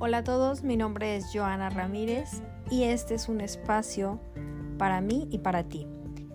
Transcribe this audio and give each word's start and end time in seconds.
Hola 0.00 0.18
a 0.18 0.24
todos, 0.24 0.62
mi 0.62 0.76
nombre 0.76 1.16
es 1.16 1.32
Joana 1.34 1.70
Ramírez 1.70 2.40
y 2.70 2.84
este 2.84 3.16
es 3.16 3.28
un 3.28 3.40
espacio 3.40 4.20
para 4.78 5.00
mí 5.00 5.26
y 5.32 5.38
para 5.38 5.64
ti. 5.64 5.88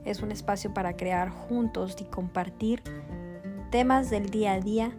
Es 0.03 0.21
un 0.21 0.33
espacio 0.33 0.73
para 0.73 0.97
crear 0.97 1.29
juntos 1.29 1.95
y 2.01 2.03
compartir 2.03 2.83
temas 3.71 4.09
del 4.09 4.29
día 4.31 4.51
a 4.51 4.59
día, 4.59 4.91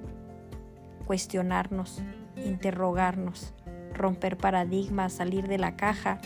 cuestionarnos, 1.04 2.03
interrogarnos, 2.43 3.53
romper 3.93 4.39
paradigmas, 4.39 5.12
salir 5.12 5.46
de 5.46 5.58
la 5.58 5.76
caja, 5.76 6.18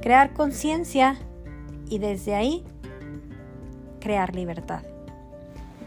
crear 0.00 0.34
conciencia 0.34 1.16
y 1.90 1.98
desde 1.98 2.36
ahí 2.36 2.64
crear 3.98 4.32
libertad. 4.32 4.84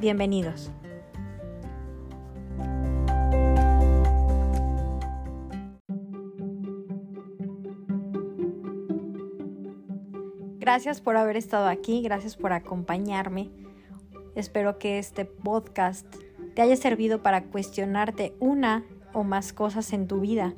Bienvenidos. 0.01 0.69
Gracias 10.71 11.01
por 11.01 11.17
haber 11.17 11.35
estado 11.35 11.67
aquí, 11.67 12.01
gracias 12.01 12.37
por 12.37 12.53
acompañarme. 12.53 13.51
Espero 14.35 14.79
que 14.79 14.99
este 14.99 15.25
podcast 15.25 16.07
te 16.55 16.61
haya 16.61 16.77
servido 16.77 17.21
para 17.21 17.43
cuestionarte 17.43 18.37
una 18.39 18.85
o 19.11 19.25
más 19.25 19.51
cosas 19.51 19.91
en 19.91 20.07
tu 20.07 20.21
vida. 20.21 20.53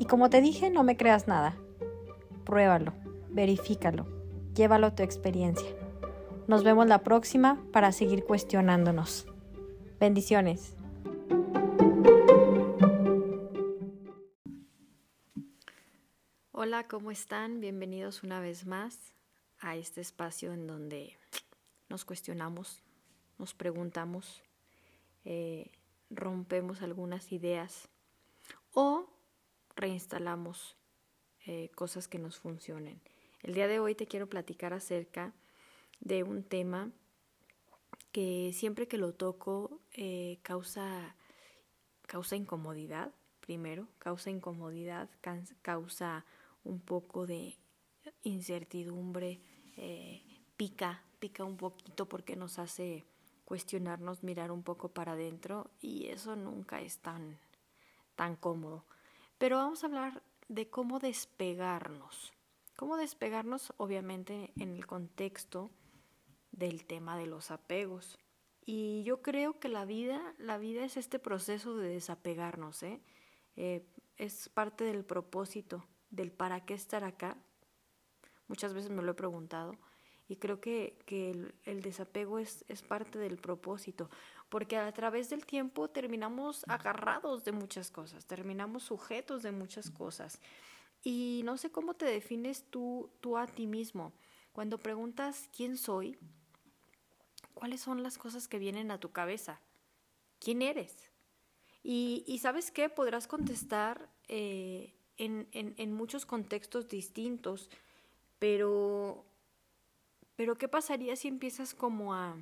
Y 0.00 0.06
como 0.06 0.30
te 0.30 0.40
dije, 0.40 0.68
no 0.68 0.82
me 0.82 0.96
creas 0.96 1.28
nada. 1.28 1.54
Pruébalo, 2.42 2.92
verifícalo, 3.30 4.08
llévalo 4.52 4.94
tu 4.94 5.04
experiencia. 5.04 5.68
Nos 6.48 6.64
vemos 6.64 6.88
la 6.88 7.04
próxima 7.04 7.64
para 7.72 7.92
seguir 7.92 8.24
cuestionándonos. 8.24 9.28
Bendiciones. 10.00 10.74
Hola, 16.50 16.88
¿cómo 16.88 17.12
están? 17.12 17.60
Bienvenidos 17.60 18.24
una 18.24 18.40
vez 18.40 18.66
más 18.66 19.12
a 19.62 19.76
este 19.76 20.00
espacio 20.00 20.52
en 20.52 20.66
donde 20.66 21.16
nos 21.88 22.04
cuestionamos, 22.04 22.82
nos 23.38 23.54
preguntamos, 23.54 24.42
eh, 25.24 25.70
rompemos 26.10 26.82
algunas 26.82 27.32
ideas 27.32 27.88
o 28.72 29.08
reinstalamos 29.76 30.76
eh, 31.46 31.70
cosas 31.74 32.08
que 32.08 32.18
nos 32.18 32.38
funcionen. 32.38 33.00
El 33.42 33.54
día 33.54 33.68
de 33.68 33.78
hoy 33.78 33.94
te 33.94 34.06
quiero 34.06 34.28
platicar 34.28 34.72
acerca 34.72 35.32
de 36.00 36.24
un 36.24 36.42
tema 36.42 36.90
que 38.10 38.50
siempre 38.52 38.88
que 38.88 38.98
lo 38.98 39.14
toco 39.14 39.80
eh, 39.92 40.38
causa, 40.42 41.14
causa 42.06 42.36
incomodidad, 42.36 43.12
primero, 43.40 43.88
causa 43.98 44.30
incomodidad, 44.30 45.08
causa 45.62 46.24
un 46.64 46.80
poco 46.80 47.26
de 47.26 47.56
incertidumbre, 48.22 49.40
eh, 49.76 50.22
pica, 50.56 51.02
pica 51.18 51.44
un 51.44 51.56
poquito 51.56 52.08
porque 52.08 52.36
nos 52.36 52.58
hace 52.58 53.04
cuestionarnos, 53.44 54.22
mirar 54.22 54.50
un 54.50 54.62
poco 54.62 54.88
para 54.88 55.12
adentro 55.12 55.70
y 55.80 56.06
eso 56.06 56.36
nunca 56.36 56.80
es 56.80 56.98
tan, 56.98 57.38
tan 58.14 58.36
cómodo. 58.36 58.84
Pero 59.38 59.56
vamos 59.56 59.82
a 59.82 59.86
hablar 59.86 60.22
de 60.48 60.68
cómo 60.68 60.98
despegarnos. 60.98 62.32
Cómo 62.76 62.96
despegarnos, 62.96 63.72
obviamente, 63.76 64.52
en 64.56 64.74
el 64.74 64.86
contexto 64.86 65.70
del 66.52 66.84
tema 66.84 67.16
de 67.16 67.26
los 67.26 67.50
apegos. 67.50 68.18
Y 68.64 69.02
yo 69.04 69.22
creo 69.22 69.58
que 69.58 69.68
la 69.68 69.84
vida, 69.84 70.34
la 70.38 70.58
vida 70.58 70.84
es 70.84 70.96
este 70.96 71.18
proceso 71.18 71.76
de 71.76 71.88
desapegarnos, 71.88 72.82
¿eh? 72.82 73.00
Eh, 73.56 73.84
es 74.16 74.48
parte 74.48 74.84
del 74.84 75.04
propósito, 75.04 75.84
del 76.10 76.30
para 76.30 76.64
qué 76.64 76.74
estar 76.74 77.04
acá, 77.04 77.36
Muchas 78.52 78.74
veces 78.74 78.90
me 78.90 79.02
lo 79.02 79.12
he 79.12 79.14
preguntado 79.14 79.78
y 80.28 80.36
creo 80.36 80.60
que, 80.60 80.98
el, 81.64 81.80
desapego 81.80 82.38
es, 82.38 82.66
es 82.68 82.82
parte 82.82 83.18
del 83.18 83.38
propósito, 83.38 84.10
porque 84.50 84.76
a 84.76 84.92
través 84.92 85.30
del 85.30 85.46
tiempo 85.46 85.88
terminamos 85.88 86.62
agarrados 86.68 87.44
de 87.44 87.52
muchas 87.52 87.90
cosas, 87.90 88.26
terminamos 88.26 88.82
sujetos 88.82 89.42
de 89.42 89.52
muchas 89.52 89.90
cosas. 89.90 90.38
Y 91.02 91.40
no 91.46 91.56
sé 91.56 91.70
cómo 91.70 91.94
te 91.94 92.04
defines 92.04 92.66
tú, 92.68 93.08
tú 93.22 93.38
a 93.38 93.46
ti 93.46 93.66
mismo. 93.66 94.12
Cuando 94.52 94.76
preguntas 94.76 95.48
quién 95.56 95.78
soy, 95.78 96.18
¿cuáles 97.54 97.80
son 97.80 98.02
las 98.02 98.18
cosas 98.18 98.48
que 98.48 98.58
vienen 98.58 98.90
a 98.90 99.00
tu 99.00 99.12
cabeza? 99.12 99.62
¿Quién 100.40 100.60
eres? 100.60 101.10
Y, 101.82 102.38
sabes 102.42 102.70
qué, 102.70 102.90
podrás 102.90 103.26
contestar 103.26 104.10
eh, 104.28 104.92
en, 105.16 105.48
en, 105.52 105.72
en, 105.78 105.94
muchos 105.94 106.26
contextos 106.26 106.90
distintos 106.90 107.70
pero, 108.42 109.24
pero 110.34 110.56
¿qué 110.56 110.66
pasaría 110.66 111.14
si 111.14 111.28
empiezas 111.28 111.74
como 111.76 112.12
a, 112.12 112.36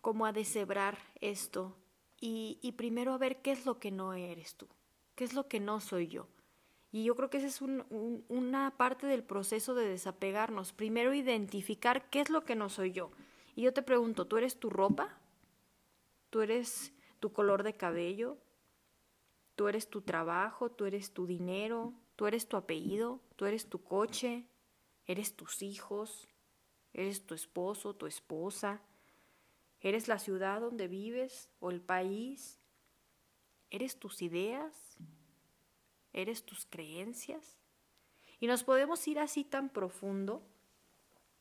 como 0.00 0.26
a 0.26 0.32
deshebrar 0.32 0.98
esto 1.20 1.76
y, 2.20 2.58
y 2.60 2.72
primero 2.72 3.12
a 3.12 3.18
ver 3.18 3.40
qué 3.40 3.52
es 3.52 3.66
lo 3.66 3.78
que 3.78 3.92
no 3.92 4.14
eres 4.14 4.56
tú, 4.56 4.66
qué 5.14 5.22
es 5.22 5.32
lo 5.32 5.46
que 5.46 5.60
no 5.60 5.78
soy 5.78 6.08
yo? 6.08 6.26
Y 6.90 7.04
yo 7.04 7.14
creo 7.14 7.30
que 7.30 7.36
esa 7.36 7.46
es 7.46 7.62
un, 7.62 8.24
una 8.28 8.76
parte 8.76 9.06
del 9.06 9.22
proceso 9.22 9.76
de 9.76 9.86
desapegarnos. 9.86 10.72
Primero 10.72 11.14
identificar 11.14 12.10
qué 12.10 12.20
es 12.20 12.28
lo 12.28 12.44
que 12.44 12.56
no 12.56 12.68
soy 12.68 12.90
yo. 12.90 13.12
Y 13.54 13.62
yo 13.62 13.72
te 13.72 13.82
pregunto, 13.82 14.26
¿tú 14.26 14.38
eres 14.38 14.58
tu 14.58 14.70
ropa? 14.70 15.20
¿Tú 16.30 16.40
eres 16.40 16.92
tu 17.20 17.32
color 17.32 17.62
de 17.62 17.74
cabello? 17.74 18.38
¿Tú 19.54 19.68
eres 19.68 19.88
tu 19.88 20.02
trabajo? 20.02 20.68
¿Tú 20.68 20.84
eres 20.84 21.12
tu 21.12 21.28
dinero? 21.28 21.92
¿Tú 22.16 22.26
eres 22.26 22.48
tu 22.48 22.56
apellido? 22.56 23.20
¿Tú 23.36 23.46
eres 23.46 23.68
tu 23.68 23.84
coche? 23.84 24.48
¿Eres 25.10 25.34
tus 25.34 25.60
hijos? 25.62 26.28
¿Eres 26.92 27.26
tu 27.26 27.34
esposo, 27.34 27.96
tu 27.96 28.06
esposa? 28.06 28.80
¿Eres 29.80 30.06
la 30.06 30.20
ciudad 30.20 30.60
donde 30.60 30.86
vives 30.86 31.50
o 31.58 31.72
el 31.72 31.80
país? 31.80 32.60
¿Eres 33.70 33.98
tus 33.98 34.22
ideas? 34.22 34.96
¿Eres 36.12 36.44
tus 36.44 36.64
creencias? 36.64 37.58
Y 38.38 38.46
nos 38.46 38.62
podemos 38.62 39.04
ir 39.08 39.18
así 39.18 39.42
tan 39.42 39.68
profundo 39.70 40.44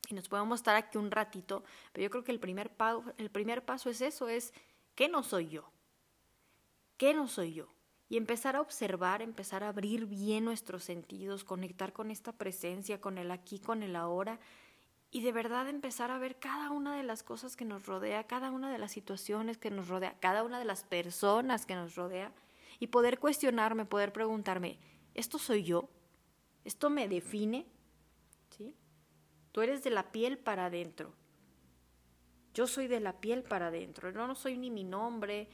y 0.09 0.15
nos 0.15 0.27
podemos 0.29 0.61
estar 0.61 0.75
aquí 0.75 0.97
un 0.97 1.11
ratito, 1.11 1.63
pero 1.93 2.05
yo 2.05 2.09
creo 2.09 2.23
que 2.23 2.31
el 2.31 2.39
primer, 2.39 2.71
el 3.19 3.29
primer 3.29 3.63
paso 3.65 3.91
es 3.91 4.01
eso, 4.01 4.29
es 4.29 4.51
¿qué 4.95 5.07
no 5.09 5.21
soy 5.21 5.49
yo? 5.49 5.71
¿Qué 6.97 7.13
no 7.13 7.27
soy 7.27 7.53
yo? 7.53 7.67
Y 8.09 8.17
empezar 8.17 8.55
a 8.55 8.61
observar, 8.61 9.21
empezar 9.21 9.63
a 9.63 9.69
abrir 9.69 10.07
bien 10.07 10.43
nuestros 10.43 10.83
sentidos, 10.83 11.43
conectar 11.43 11.93
con 11.93 12.09
esta 12.09 12.31
presencia, 12.31 12.99
con 12.99 13.19
el 13.19 13.29
aquí, 13.29 13.59
con 13.59 13.83
el 13.83 13.95
ahora 13.95 14.39
y 15.11 15.21
de 15.21 15.31
verdad 15.31 15.69
empezar 15.69 16.11
a 16.11 16.17
ver 16.17 16.37
cada 16.37 16.71
una 16.71 16.95
de 16.95 17.03
las 17.03 17.23
cosas 17.23 17.55
que 17.55 17.65
nos 17.65 17.85
rodea, 17.85 18.25
cada 18.25 18.51
una 18.51 18.71
de 18.71 18.79
las 18.79 18.91
situaciones 18.91 19.57
que 19.57 19.69
nos 19.69 19.87
rodea, 19.87 20.15
cada 20.19 20.43
una 20.43 20.59
de 20.59 20.65
las 20.65 20.83
personas 20.83 21.65
que 21.65 21.75
nos 21.75 21.95
rodea 21.95 22.31
y 22.79 22.87
poder 22.87 23.19
cuestionarme, 23.19 23.85
poder 23.85 24.11
preguntarme, 24.11 24.79
¿esto 25.13 25.37
soy 25.37 25.63
yo? 25.63 25.89
¿Esto 26.63 26.89
me 26.89 27.07
define? 27.07 27.65
¿Sí? 28.49 28.75
Tú 29.51 29.61
eres 29.61 29.83
de 29.83 29.89
la 29.91 30.11
piel 30.11 30.37
para 30.37 30.65
adentro. 30.65 31.13
Yo 32.53 32.67
soy 32.67 32.87
de 32.87 32.99
la 32.99 33.19
piel 33.19 33.43
para 33.43 33.67
adentro. 33.67 34.11
No, 34.11 34.27
no 34.27 34.35
soy 34.35 34.57
ni 34.57 34.69
mi 34.69 34.83
nombre, 34.83 35.47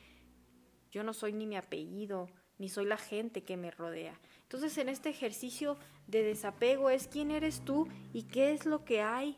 yo 0.91 1.03
no 1.03 1.13
soy 1.13 1.33
ni 1.33 1.45
mi 1.45 1.55
apellido, 1.55 2.29
ni 2.57 2.69
soy 2.69 2.85
la 2.85 2.97
gente 2.97 3.43
que 3.43 3.57
me 3.57 3.71
rodea. 3.71 4.19
Entonces 4.43 4.77
en 4.77 4.89
este 4.89 5.09
ejercicio 5.09 5.77
de 6.07 6.23
desapego 6.23 6.89
es 6.89 7.07
quién 7.07 7.31
eres 7.31 7.61
tú 7.65 7.87
y 8.13 8.23
qué 8.23 8.53
es 8.53 8.65
lo 8.65 8.85
que 8.85 9.01
hay 9.01 9.37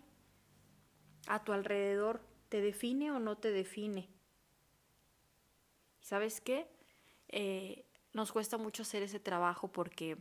a 1.27 1.43
tu 1.43 1.53
alrededor. 1.53 2.21
¿Te 2.49 2.61
define 2.61 3.11
o 3.11 3.19
no 3.19 3.37
te 3.37 3.51
define? 3.51 4.07
¿Sabes 6.01 6.39
qué? 6.39 6.67
Eh, 7.29 7.85
nos 8.13 8.31
cuesta 8.31 8.57
mucho 8.57 8.83
hacer 8.83 9.03
ese 9.03 9.19
trabajo 9.19 9.67
porque 9.67 10.17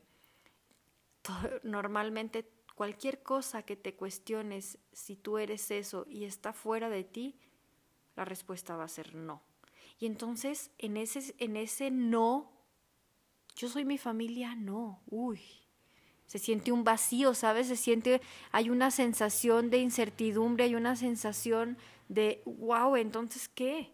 normalmente 1.63 2.49
cualquier 2.75 3.23
cosa 3.23 3.63
que 3.63 3.77
te 3.77 3.95
cuestiones 3.95 4.79
si 4.93 5.17
tú 5.17 5.39
eres 5.39 5.71
eso 5.71 6.05
y 6.09 6.25
está 6.25 6.53
fuera 6.53 6.91
de 6.91 7.05
ti, 7.05 7.39
la 8.17 8.25
respuesta 8.25 8.77
va 8.77 8.85
a 8.85 8.89
ser 8.89 9.15
no. 9.15 9.43
Y 9.99 10.07
entonces 10.07 10.71
en 10.79 10.97
ese, 10.97 11.35
en 11.39 11.57
ese 11.57 11.91
no 11.91 12.56
yo 13.57 13.69
soy 13.69 13.85
mi 13.85 13.99
familia, 13.99 14.55
no, 14.55 15.01
uy, 15.09 15.41
se 16.27 16.39
siente 16.39 16.73
un 16.73 16.85
vacío, 16.85 17.35
¿sabes? 17.35 17.69
Se 17.69 17.77
siente, 17.77 18.21
hay 18.53 18.69
una 18.69 18.91
sensación 18.91 19.71
de 19.71 19.79
incertidumbre, 19.79 20.65
hay 20.65 20.75
una 20.75 20.95
sensación 20.95 21.79
de, 22.09 22.43
wow, 22.45 22.97
entonces, 22.97 23.49
¿qué? 23.49 23.93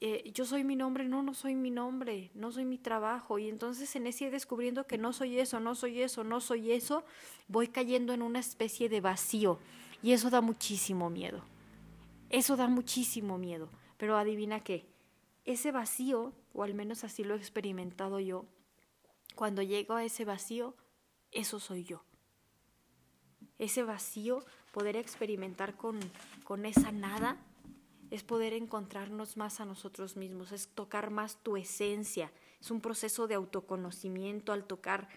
Eh, 0.00 0.30
yo 0.32 0.46
soy 0.46 0.64
mi 0.64 0.76
nombre, 0.76 1.04
no, 1.04 1.22
no 1.22 1.34
soy 1.34 1.54
mi 1.54 1.70
nombre, 1.70 2.30
no 2.34 2.50
soy 2.52 2.64
mi 2.64 2.78
trabajo. 2.78 3.38
Y 3.38 3.48
entonces 3.48 3.94
en 3.96 4.06
ese 4.06 4.30
descubriendo 4.30 4.86
que 4.86 4.96
no 4.96 5.12
soy 5.12 5.38
eso, 5.38 5.60
no 5.60 5.74
soy 5.74 6.00
eso, 6.00 6.24
no 6.24 6.40
soy 6.40 6.72
eso, 6.72 7.04
voy 7.48 7.68
cayendo 7.68 8.14
en 8.14 8.22
una 8.22 8.38
especie 8.38 8.88
de 8.88 9.00
vacío. 9.02 9.58
Y 10.02 10.12
eso 10.12 10.30
da 10.30 10.40
muchísimo 10.40 11.10
miedo. 11.10 11.42
Eso 12.30 12.56
da 12.56 12.68
muchísimo 12.68 13.36
miedo. 13.36 13.68
Pero 13.98 14.16
adivina 14.16 14.60
qué, 14.60 14.86
ese 15.44 15.72
vacío, 15.72 16.32
o 16.54 16.62
al 16.62 16.72
menos 16.72 17.04
así 17.04 17.24
lo 17.24 17.34
he 17.34 17.38
experimentado 17.38 18.20
yo, 18.20 18.46
Cuando 19.34 19.62
llego 19.62 19.94
a 19.94 20.04
ese 20.04 20.24
vacío, 20.24 20.74
eso 21.30 21.60
soy 21.60 21.84
yo. 21.84 22.04
Ese 23.58 23.82
vacío, 23.82 24.44
poder 24.72 24.96
experimentar 24.96 25.76
con, 25.76 26.00
con 26.44 26.66
esa 26.66 26.92
nada, 26.92 27.36
es 28.10 28.24
poder 28.24 28.52
encontrarnos 28.52 29.36
más 29.36 29.60
a 29.60 29.64
nosotros 29.64 30.16
mismos, 30.16 30.52
es 30.52 30.68
tocar 30.68 31.10
más 31.10 31.42
tu 31.42 31.56
esencia, 31.56 32.32
es 32.60 32.70
un 32.70 32.80
proceso 32.80 33.28
de 33.28 33.36
autoconocimiento 33.36 34.52
al 34.52 34.64
tocar 34.64 35.08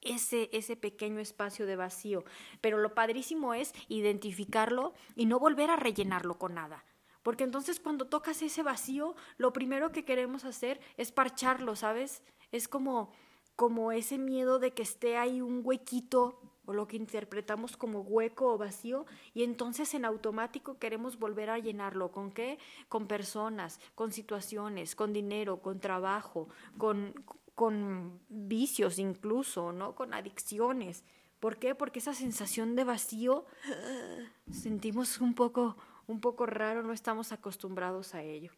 ese, 0.00 0.48
ese 0.52 0.76
pequeño 0.76 1.18
espacio 1.20 1.66
de 1.66 1.76
vacío. 1.76 2.24
Pero 2.60 2.78
lo 2.78 2.94
padrísimo 2.94 3.54
es 3.54 3.72
identificarlo 3.88 4.94
y 5.16 5.26
no 5.26 5.38
volver 5.38 5.70
a 5.70 5.76
rellenarlo 5.76 6.38
con 6.38 6.54
nada. 6.54 6.84
Porque 7.22 7.44
entonces 7.44 7.80
cuando 7.80 8.06
tocas 8.06 8.40
ese 8.42 8.62
vacío, 8.62 9.14
lo 9.36 9.52
primero 9.52 9.92
que 9.92 10.04
queremos 10.04 10.44
hacer 10.44 10.80
es 10.96 11.12
parcharlo, 11.12 11.76
¿sabes? 11.76 12.22
Es 12.52 12.68
como, 12.68 13.12
como 13.58 13.90
ese 13.90 14.18
miedo 14.18 14.60
de 14.60 14.70
que 14.70 14.84
esté 14.84 15.16
ahí 15.16 15.40
un 15.40 15.62
huequito 15.64 16.38
o 16.64 16.72
lo 16.72 16.86
que 16.86 16.96
interpretamos 16.96 17.76
como 17.76 18.02
hueco 18.02 18.54
o 18.54 18.56
vacío 18.56 19.04
y 19.34 19.42
entonces 19.42 19.94
en 19.94 20.04
automático 20.04 20.78
queremos 20.78 21.18
volver 21.18 21.50
a 21.50 21.58
llenarlo. 21.58 22.12
¿Con 22.12 22.30
qué? 22.30 22.60
Con 22.88 23.08
personas, 23.08 23.80
con 23.96 24.12
situaciones, 24.12 24.94
con 24.94 25.12
dinero, 25.12 25.60
con 25.60 25.80
trabajo, 25.80 26.48
con, 26.78 27.12
con 27.56 28.20
vicios 28.28 29.00
incluso, 29.00 29.72
¿no? 29.72 29.96
Con 29.96 30.14
adicciones. 30.14 31.02
¿Por 31.40 31.56
qué? 31.56 31.74
Porque 31.74 31.98
esa 31.98 32.14
sensación 32.14 32.76
de 32.76 32.84
vacío 32.84 33.44
sentimos 34.52 35.20
un 35.20 35.34
poco 35.34 35.76
un 36.06 36.20
poco 36.20 36.46
raro, 36.46 36.84
no 36.84 36.92
estamos 36.92 37.32
acostumbrados 37.32 38.14
a 38.14 38.22
ello. 38.22 38.52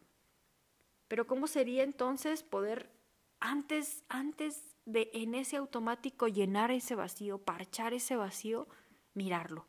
Pero 1.07 1.25
¿cómo 1.25 1.47
sería 1.47 1.81
entonces 1.81 2.43
poder 2.43 2.91
antes, 3.39 4.03
antes 4.07 4.71
de 4.85 5.09
en 5.13 5.35
ese 5.35 5.57
automático 5.57 6.27
llenar 6.27 6.71
ese 6.71 6.95
vacío, 6.95 7.37
parchar 7.39 7.93
ese 7.93 8.15
vacío, 8.15 8.67
mirarlo? 9.13 9.67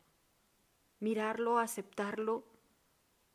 Mirarlo, 0.99 1.59
aceptarlo 1.59 2.45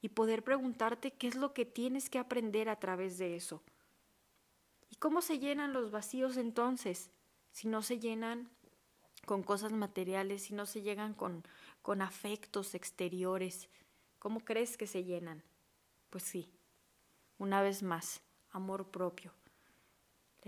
y 0.01 0.11
poder 0.11 0.45
preguntarte 0.45 1.13
qué 1.13 1.29
es 1.29 1.35
lo 1.35 1.53
que 1.55 1.65
tienes 1.65 2.09
que 2.11 2.19
aprender 2.19 2.69
a 2.69 2.79
través 2.79 3.19
de 3.19 3.37
eso. 3.37 3.63
¿Y 4.91 4.97
cómo 4.97 5.23
se 5.23 5.39
llenan 5.39 5.73
los 5.73 5.91
vacíos 5.91 6.37
entonces? 6.37 7.11
Si 7.51 7.69
no 7.69 7.83
se 7.83 7.99
llenan 7.99 8.51
con 9.27 9.43
cosas 9.43 9.73
materiales, 9.73 10.43
si 10.45 10.55
no 10.55 10.67
se 10.67 10.83
llegan 10.83 11.15
con, 11.15 11.45
con 11.83 12.01
afectos 12.01 12.75
exteriores, 12.75 13.69
¿Cómo 14.19 14.41
crees 14.41 14.77
que 14.77 14.87
se 14.87 15.05
llenan? 15.05 15.45
Pues 16.11 16.25
sí, 16.25 16.53
una 17.39 17.63
vez 17.63 17.83
más, 17.85 18.21
amor 18.51 18.91
propio. 18.91 19.33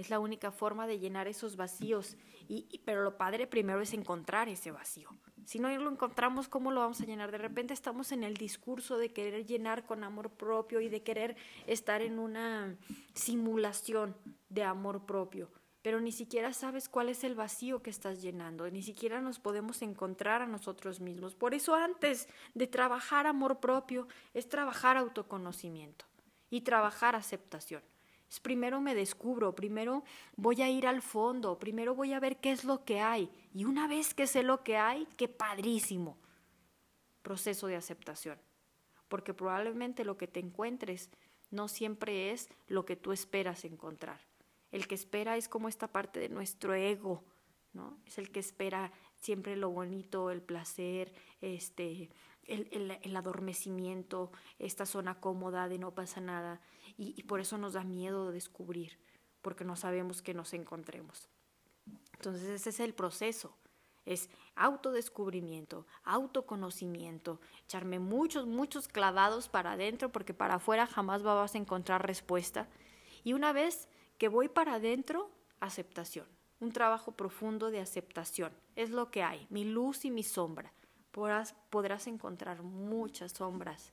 Es 0.00 0.10
la 0.10 0.18
única 0.18 0.50
forma 0.50 0.86
de 0.86 0.98
llenar 0.98 1.28
esos 1.28 1.56
vacíos. 1.56 2.16
Y, 2.48 2.80
pero 2.84 3.02
lo 3.02 3.16
padre 3.18 3.46
primero 3.46 3.80
es 3.80 3.92
encontrar 3.92 4.48
ese 4.48 4.70
vacío. 4.70 5.10
Si 5.44 5.58
no 5.58 5.68
lo 5.68 5.90
encontramos, 5.90 6.48
¿cómo 6.48 6.70
lo 6.70 6.80
vamos 6.80 7.00
a 7.00 7.04
llenar? 7.04 7.30
De 7.30 7.38
repente 7.38 7.74
estamos 7.74 8.10
en 8.12 8.24
el 8.24 8.36
discurso 8.36 8.98
de 8.98 9.10
querer 9.10 9.46
llenar 9.46 9.84
con 9.84 10.02
amor 10.02 10.30
propio 10.30 10.80
y 10.80 10.88
de 10.88 11.02
querer 11.02 11.36
estar 11.66 12.02
en 12.02 12.18
una 12.18 12.76
simulación 13.14 14.16
de 14.48 14.64
amor 14.64 15.04
propio 15.04 15.50
pero 15.82 16.00
ni 16.00 16.12
siquiera 16.12 16.52
sabes 16.52 16.88
cuál 16.88 17.08
es 17.08 17.24
el 17.24 17.34
vacío 17.34 17.82
que 17.82 17.90
estás 17.90 18.20
llenando, 18.20 18.68
ni 18.70 18.82
siquiera 18.82 19.20
nos 19.20 19.38
podemos 19.38 19.80
encontrar 19.80 20.42
a 20.42 20.46
nosotros 20.46 21.00
mismos. 21.00 21.34
Por 21.34 21.54
eso 21.54 21.74
antes 21.74 22.28
de 22.54 22.66
trabajar 22.66 23.26
amor 23.26 23.60
propio 23.60 24.06
es 24.34 24.48
trabajar 24.48 24.98
autoconocimiento 24.98 26.04
y 26.50 26.60
trabajar 26.62 27.16
aceptación. 27.16 27.82
Primero 28.38 28.80
me 28.80 28.94
descubro, 28.94 29.54
primero 29.54 30.04
voy 30.36 30.62
a 30.62 30.70
ir 30.70 30.86
al 30.86 31.02
fondo, 31.02 31.58
primero 31.58 31.94
voy 31.94 32.12
a 32.12 32.20
ver 32.20 32.36
qué 32.36 32.52
es 32.52 32.64
lo 32.64 32.84
que 32.84 33.00
hay 33.00 33.28
y 33.52 33.64
una 33.64 33.88
vez 33.88 34.14
que 34.14 34.28
sé 34.28 34.44
lo 34.44 34.62
que 34.62 34.76
hay, 34.76 35.08
qué 35.16 35.26
padrísimo. 35.26 36.16
Proceso 37.22 37.66
de 37.66 37.76
aceptación, 37.76 38.38
porque 39.08 39.34
probablemente 39.34 40.04
lo 40.04 40.16
que 40.16 40.28
te 40.28 40.40
encuentres 40.40 41.10
no 41.50 41.66
siempre 41.66 42.30
es 42.30 42.48
lo 42.68 42.84
que 42.84 42.96
tú 42.96 43.12
esperas 43.12 43.64
encontrar. 43.64 44.20
El 44.70 44.86
que 44.86 44.94
espera 44.94 45.36
es 45.36 45.48
como 45.48 45.68
esta 45.68 45.88
parte 45.88 46.20
de 46.20 46.28
nuestro 46.28 46.74
ego, 46.74 47.24
¿no? 47.72 47.98
Es 48.06 48.18
el 48.18 48.30
que 48.30 48.40
espera 48.40 48.92
siempre 49.16 49.56
lo 49.56 49.70
bonito, 49.70 50.30
el 50.30 50.40
placer, 50.40 51.12
este, 51.40 52.10
el, 52.46 52.98
el, 53.02 53.16
adormecimiento, 53.16 54.30
esta 54.58 54.86
zona 54.86 55.20
cómoda 55.20 55.68
de 55.68 55.78
no 55.78 55.92
pasa 55.92 56.20
nada. 56.20 56.60
Y, 57.02 57.22
por 57.22 57.40
eso 57.40 57.56
nos 57.56 57.72
da 57.72 57.82
miedo 57.82 58.30
descubrir, 58.30 58.98
porque 59.40 59.64
no 59.64 59.74
sabemos 59.74 60.20
que 60.20 60.34
nos 60.34 60.52
encontremos. 60.52 61.30
Entonces 62.12 62.42
ese 62.50 62.68
es 62.68 62.80
el 62.80 62.92
proceso 62.92 63.56
es 64.06 64.28
autodescubrimiento, 64.56 65.86
autoconocimiento, 66.04 67.40
echarme 67.62 67.98
muchos, 67.98 68.46
muchos 68.46 68.88
clavados 68.88 69.48
para 69.48 69.72
adentro 69.72 70.10
porque 70.10 70.34
para 70.34 70.54
afuera 70.54 70.86
jamás 70.86 71.22
vas 71.22 71.54
a 71.54 71.58
encontrar 71.58 72.04
respuesta. 72.04 72.68
Y 73.22 73.34
una 73.34 73.52
vez 73.52 73.88
que 74.18 74.28
voy 74.28 74.48
para 74.48 74.74
adentro, 74.74 75.30
aceptación. 75.60 76.26
Un 76.58 76.72
trabajo 76.72 77.12
profundo 77.12 77.70
de 77.70 77.80
aceptación. 77.80 78.52
Es 78.74 78.90
lo 78.90 79.10
que 79.10 79.22
hay, 79.22 79.46
mi 79.48 79.64
luz 79.64 80.04
y 80.04 80.10
mi 80.10 80.22
sombra. 80.22 80.72
Podrás 81.12 82.06
encontrar 82.06 82.62
muchas 82.62 83.32
sombras 83.32 83.92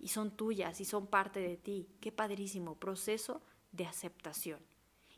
y 0.00 0.08
son 0.08 0.36
tuyas 0.36 0.80
y 0.80 0.84
son 0.84 1.06
parte 1.06 1.40
de 1.40 1.56
ti. 1.56 1.88
Qué 2.00 2.10
padrísimo 2.10 2.74
proceso 2.74 3.42
de 3.70 3.86
aceptación. 3.86 4.60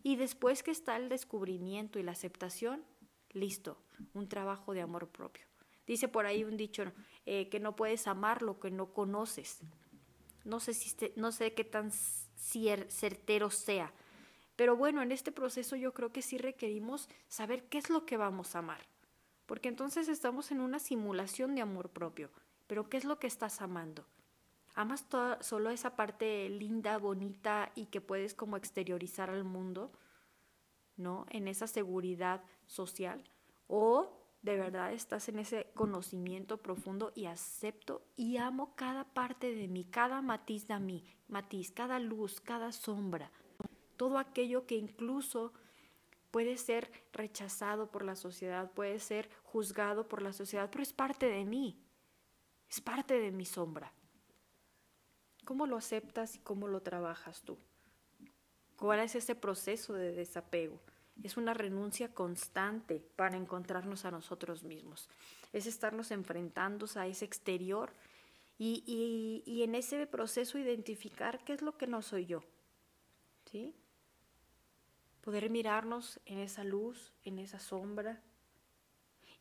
Y 0.03 0.17
después 0.17 0.63
que 0.63 0.73
está 0.73 0.97
el 0.97 1.09
descubrimiento 1.09 1.99
y 1.99 2.03
la 2.03 2.13
aceptación, 2.13 2.85
listo, 3.31 3.79
un 4.13 4.29
trabajo 4.29 4.75
de 4.75 4.83
amor 4.83 5.09
propio. 5.09 5.47
Dice 5.87 6.09
por 6.09 6.27
ahí 6.27 6.45
un 6.45 6.57
dicho 6.57 6.93
eh, 7.25 7.49
que 7.49 7.61
no 7.61 7.77
puedes 7.77 8.07
amar 8.07 8.43
lo 8.43 8.59
que 8.59 8.71
no 8.71 8.93
conoces. 8.93 9.61
No 10.45 10.59
sé, 10.59 10.75
si 10.75 11.13
no 11.17 11.31
sé 11.31 11.55
qué 11.55 11.65
tan 11.65 11.93
certero 11.93 13.51
sea, 13.51 13.93
pero 14.57 14.77
bueno, 14.77 15.03
en 15.03 15.13
este 15.13 15.33
proceso 15.33 15.77
yo 15.77 15.95
creo 15.95 16.13
que 16.13 16.23
sí 16.23 16.37
requerimos 16.37 17.09
saber 17.29 17.65
qué 17.65 17.79
es 17.79 17.91
lo 17.91 18.05
que 18.05 18.17
vamos 18.17 18.55
a 18.55 18.59
amar, 18.59 18.81
porque 19.47 19.69
entonces 19.69 20.09
estamos 20.09 20.51
en 20.51 20.61
una 20.61 20.81
simulación 20.81 21.55
de 21.55 21.63
amor 21.63 21.91
propio, 21.91 22.31
pero 22.67 22.89
¿qué 22.89 22.97
es 22.97 23.05
lo 23.05 23.19
que 23.19 23.29
estás 23.29 23.61
amando? 23.61 24.05
¿Amas 24.75 25.09
toda, 25.09 25.43
solo 25.43 25.71
esa 25.71 25.97
parte 25.97 26.49
linda, 26.49 26.99
bonita 26.99 27.73
y 27.75 27.87
que 27.87 28.01
puedes 28.01 28.35
como 28.35 28.57
exteriorizar 28.57 29.31
al 29.31 29.45
mundo? 29.45 29.93
¿No? 30.97 31.27
En 31.31 31.49
esa 31.49 31.67
seguridad 31.67 32.43
social. 32.67 33.23
¿O 33.67 34.19
de 34.43 34.57
verdad 34.57 34.93
estás 34.93 35.29
en 35.29 35.39
ese 35.39 35.71
conocimiento 35.75 36.59
profundo 36.59 37.13
y 37.15 37.27
acepto 37.27 38.03
y 38.17 38.39
amo 38.39 38.75
cada 38.75 39.05
parte 39.05 39.55
de 39.55 39.69
mí, 39.69 39.85
cada 39.85 40.21
matiz 40.21 40.67
de 40.67 40.81
mí, 40.81 41.05
matiz, 41.29 41.71
cada 41.71 41.99
luz, 41.99 42.41
cada 42.41 42.73
sombra? 42.73 43.31
todo 44.03 44.19
aquello 44.19 44.67
que 44.67 44.75
incluso 44.75 45.53
puede 46.33 46.57
ser 46.57 46.91
rechazado 47.13 47.93
por 47.93 48.05
la 48.05 48.17
sociedad, 48.17 48.69
puede 48.73 48.99
ser 48.99 49.31
juzgado 49.45 50.09
por 50.09 50.23
la 50.23 50.33
sociedad, 50.33 50.69
pero 50.73 50.83
es 50.83 50.93
parte 50.93 51.27
de 51.27 51.45
mí, 51.45 51.81
es 52.69 52.81
parte 52.81 53.21
de 53.21 53.31
mi 53.31 53.45
sombra. 53.45 53.93
¿Cómo 55.45 55.67
lo 55.67 55.77
aceptas 55.77 56.37
y 56.37 56.39
cómo 56.39 56.69
lo 56.69 56.83
trabajas 56.83 57.43
tú? 57.43 57.59
¿Cuál 58.77 59.01
es 59.01 59.15
ese 59.15 59.35
proceso 59.35 59.95
de 59.95 60.13
desapego? 60.13 60.81
Es 61.23 61.37
una 61.37 61.55
renuncia 61.55 62.15
constante 62.15 63.01
para 63.17 63.37
encontrarnos 63.37 64.05
a 64.05 64.11
nosotros 64.11 64.65
mismos. 64.65 65.09
Es 65.53 65.67
estarnos 65.67 66.11
enfrentando 66.11 66.87
a 66.97 67.07
ese 67.07 67.25
exterior 67.25 67.93
y, 68.59 68.83
y, 68.87 69.51
y 69.51 69.63
en 69.63 69.75
ese 69.75 70.07
proceso 70.07 70.59
identificar 70.59 71.45
qué 71.45 71.53
es 71.53 71.63
lo 71.63 71.77
que 71.77 71.87
no 71.87 72.03
soy 72.03 72.27
yo. 72.27 72.43
¿Sí? 73.51 73.75
poder 75.23 75.49
mirarnos 75.51 76.21
en 76.27 76.39
esa 76.39 76.65
luz, 76.65 77.15
en 77.25 77.39
esa 77.39 77.59
sombra. 77.59 78.21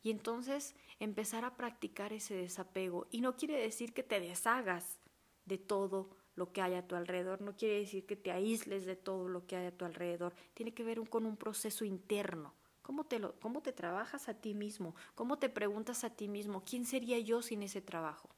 Y 0.02 0.10
entonces 0.10 0.74
empezar 0.98 1.44
a 1.44 1.56
practicar 1.56 2.12
ese 2.12 2.34
desapego. 2.34 3.06
Y 3.10 3.20
no 3.20 3.36
quiere 3.36 3.60
decir 3.60 3.92
que 3.92 4.02
te 4.02 4.20
deshagas 4.20 4.98
de 5.44 5.58
todo 5.58 6.10
lo 6.34 6.52
que 6.52 6.62
hay 6.62 6.74
a 6.74 6.86
tu 6.86 6.94
alrededor, 6.94 7.40
no 7.42 7.56
quiere 7.56 7.78
decir 7.78 8.06
que 8.06 8.16
te 8.16 8.30
aísles 8.30 8.86
de 8.86 8.96
todo 8.96 9.28
lo 9.28 9.46
que 9.46 9.56
hay 9.56 9.66
a 9.66 9.76
tu 9.76 9.84
alrededor. 9.84 10.34
Tiene 10.54 10.72
que 10.72 10.84
ver 10.84 11.00
con 11.08 11.26
un 11.26 11.36
proceso 11.36 11.84
interno. 11.84 12.54
¿Cómo 12.82 13.04
te, 13.04 13.18
lo, 13.18 13.38
¿Cómo 13.40 13.62
te 13.62 13.72
trabajas 13.72 14.28
a 14.28 14.34
ti 14.34 14.54
mismo? 14.54 14.94
¿Cómo 15.14 15.38
te 15.38 15.48
preguntas 15.48 16.04
a 16.04 16.10
ti 16.10 16.28
mismo, 16.28 16.64
quién 16.64 16.84
sería 16.84 17.18
yo 17.18 17.42
sin 17.42 17.62
ese 17.62 17.80
trabajo? 17.80 18.28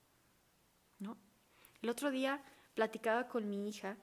¿No? 0.98 1.16
El 1.80 1.88
otro 1.88 2.10
día 2.10 2.42
platicaba 2.74 3.28
con 3.28 3.48
mi 3.48 3.68
hija, 3.68 3.96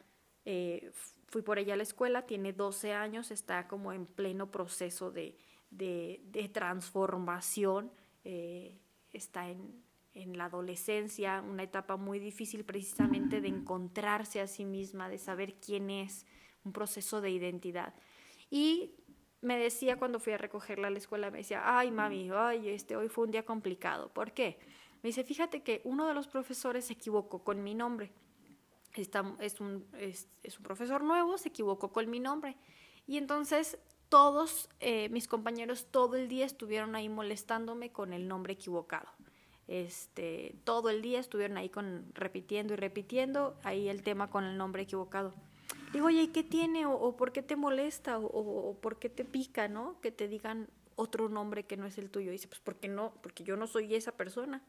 eh, 0.46 0.92
fui 1.28 1.42
por 1.42 1.60
ella 1.60 1.76
a 1.76 1.78
la 1.78 1.84
escuela, 1.84 2.26
tiene 2.26 2.54
12 2.54 2.94
años, 2.94 3.30
está 3.30 3.68
como 3.68 3.94
en 3.94 4.08
pleno 4.08 4.50
proceso 4.50 5.12
de, 5.12 5.38
de, 5.70 6.50
transformación, 6.52 7.92
eh, 8.24 8.80
está 9.12 9.50
en, 9.50 9.84
en 10.14 10.38
la 10.38 10.46
adolescencia, 10.46 11.44
una 11.48 11.64
etapa 11.64 11.98
muy 11.98 12.20
difícil 12.20 12.66
precisamente 12.66 13.42
de 13.42 13.48
encontrarse 13.48 14.42
a 14.42 14.48
sí 14.48 14.66
misma, 14.66 15.10
de 15.10 15.18
saber 15.18 15.56
quién 15.56 15.90
es, 15.90 16.26
un 16.64 16.74
proceso 16.74 17.22
de 17.22 17.32
identidad. 17.32 17.94
Y 18.50 18.96
me 19.42 19.58
decía 19.58 19.98
cuando 19.98 20.20
fui 20.20 20.34
a 20.34 20.38
recogerla 20.38 20.88
a 20.88 20.92
la 20.92 20.98
escuela, 20.98 21.32
me 21.32 21.40
decía, 21.40 21.62
ay 21.64 21.92
mami, 21.92 22.30
ay, 22.34 22.70
este, 22.70 22.96
hoy 22.96 23.10
fue 23.10 23.26
un 23.26 23.32
día 23.32 23.46
complicado. 23.46 24.10
¿Por 24.14 24.34
qué? 24.34 24.60
Me 25.02 25.08
dice, 25.08 25.24
fíjate 25.24 25.64
que 25.64 25.82
uno 25.84 26.08
de 26.08 26.14
los 26.14 26.28
profesores 26.28 26.86
se 26.86 26.94
equivocó 26.94 27.44
con 27.44 27.64
mi 27.64 27.74
nombre. 27.74 28.12
Está, 28.94 29.36
es, 29.40 29.60
un, 29.60 29.88
es, 29.98 30.28
un 30.58 30.64
profesor 30.64 31.04
nuevo, 31.04 31.38
se 31.38 31.50
equivocó 31.50 31.92
con 31.92 32.10
mi 32.10 32.20
nombre. 32.20 32.56
Y 33.08 33.18
entonces 33.18 33.80
todos 34.10 34.70
eh, 34.80 35.10
mis 35.10 35.28
compañeros 35.28 35.88
todo 35.90 36.18
el 36.18 36.28
día 36.28 36.46
estuvieron 36.46 36.96
ahí 36.96 37.10
molestándome 37.10 37.92
con 37.92 38.14
el 38.14 38.28
nombre 38.28 38.54
equivocado. 38.54 39.10
Este, 39.72 40.54
todo 40.66 40.90
el 40.90 41.02
día 41.02 41.22
estuvieron 41.22 41.58
ahí 41.58 41.70
con, 41.70 42.12
repitiendo 42.14 42.74
y 42.74 42.76
repitiendo 42.76 43.56
ahí 43.64 43.88
el 43.88 44.04
tema 44.04 44.30
con 44.30 44.44
el 44.44 44.58
nombre 44.58 44.82
equivocado. 44.82 45.34
Digo, 45.94 46.08
oye, 46.08 46.24
¿y 46.24 46.28
qué 46.28 46.44
tiene? 46.44 46.86
¿O, 46.86 47.16
por 47.16 47.32
qué 47.32 47.42
te 47.42 47.56
molesta? 47.56 48.20
O, 48.20 48.26
o, 48.26 48.78
por 48.82 49.00
qué 49.00 49.08
te 49.08 49.24
pica, 49.24 49.70
no? 49.70 49.98
Que 50.02 50.12
te 50.12 50.28
digan 50.28 50.68
otro 50.98 51.30
nombre 51.30 51.66
que 51.66 51.78
no 51.78 51.86
es 51.86 51.98
el 51.98 52.10
tuyo. 52.10 52.32
Y 52.32 52.34
dice, 52.34 52.50
pues, 52.50 52.60
¿por 52.60 52.76
qué 52.76 52.90
no? 52.90 53.14
Porque 53.24 53.46
yo 53.46 53.56
no 53.56 53.66
soy 53.66 53.96
esa 53.96 54.12
persona. 54.18 54.62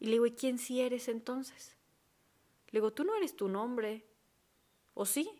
Y 0.00 0.06
le 0.06 0.12
digo, 0.14 0.26
¿y 0.26 0.32
quién 0.32 0.58
sí 0.58 0.80
eres 0.80 1.06
entonces? 1.06 1.76
Le 2.72 2.80
digo, 2.80 2.92
tú 2.92 3.04
no 3.04 3.14
eres 3.14 3.36
tu 3.36 3.46
nombre. 3.46 4.04
¿O 4.94 5.06
sí? 5.06 5.30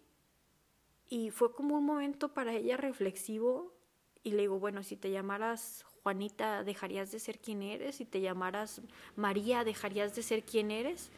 Y 1.09 1.31
fue 1.31 1.53
como 1.53 1.77
un 1.77 1.87
momento 1.87 2.33
para 2.33 2.53
ella 2.53 2.77
reflexivo. 2.77 3.75
Y 4.23 4.31
le 4.31 4.43
digo, 4.43 4.61
bueno, 4.61 4.85
si 4.85 4.97
te 4.97 5.11
llamaras 5.11 5.85
Juanita, 6.05 6.65
¿dejarías 6.65 7.11
de 7.13 7.19
ser 7.19 7.39
quien 7.39 7.63
eres? 7.63 7.97
Si 7.97 8.05
te 8.05 8.21
llamaras 8.21 8.83
María, 9.17 9.65
¿dejarías 9.65 10.15
de 10.15 10.23
ser 10.23 10.45
quien 10.45 10.71
eres? 10.71 11.11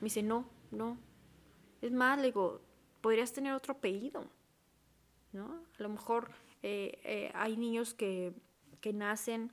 Me 0.00 0.06
dice, 0.06 0.22
no, 0.22 0.48
no. 0.70 0.96
Es 1.82 1.92
más, 1.92 2.16
le 2.16 2.28
digo, 2.28 2.62
podrías 3.02 3.34
tener 3.34 3.52
otro 3.52 3.74
apellido, 3.74 4.24
¿no? 5.32 5.60
A 5.78 5.82
lo 5.82 5.90
mejor 5.90 6.30
eh, 6.62 6.98
eh, 7.04 7.30
hay 7.34 7.58
niños 7.58 7.92
que, 7.92 8.32
que, 8.80 8.94
nacen 8.94 9.52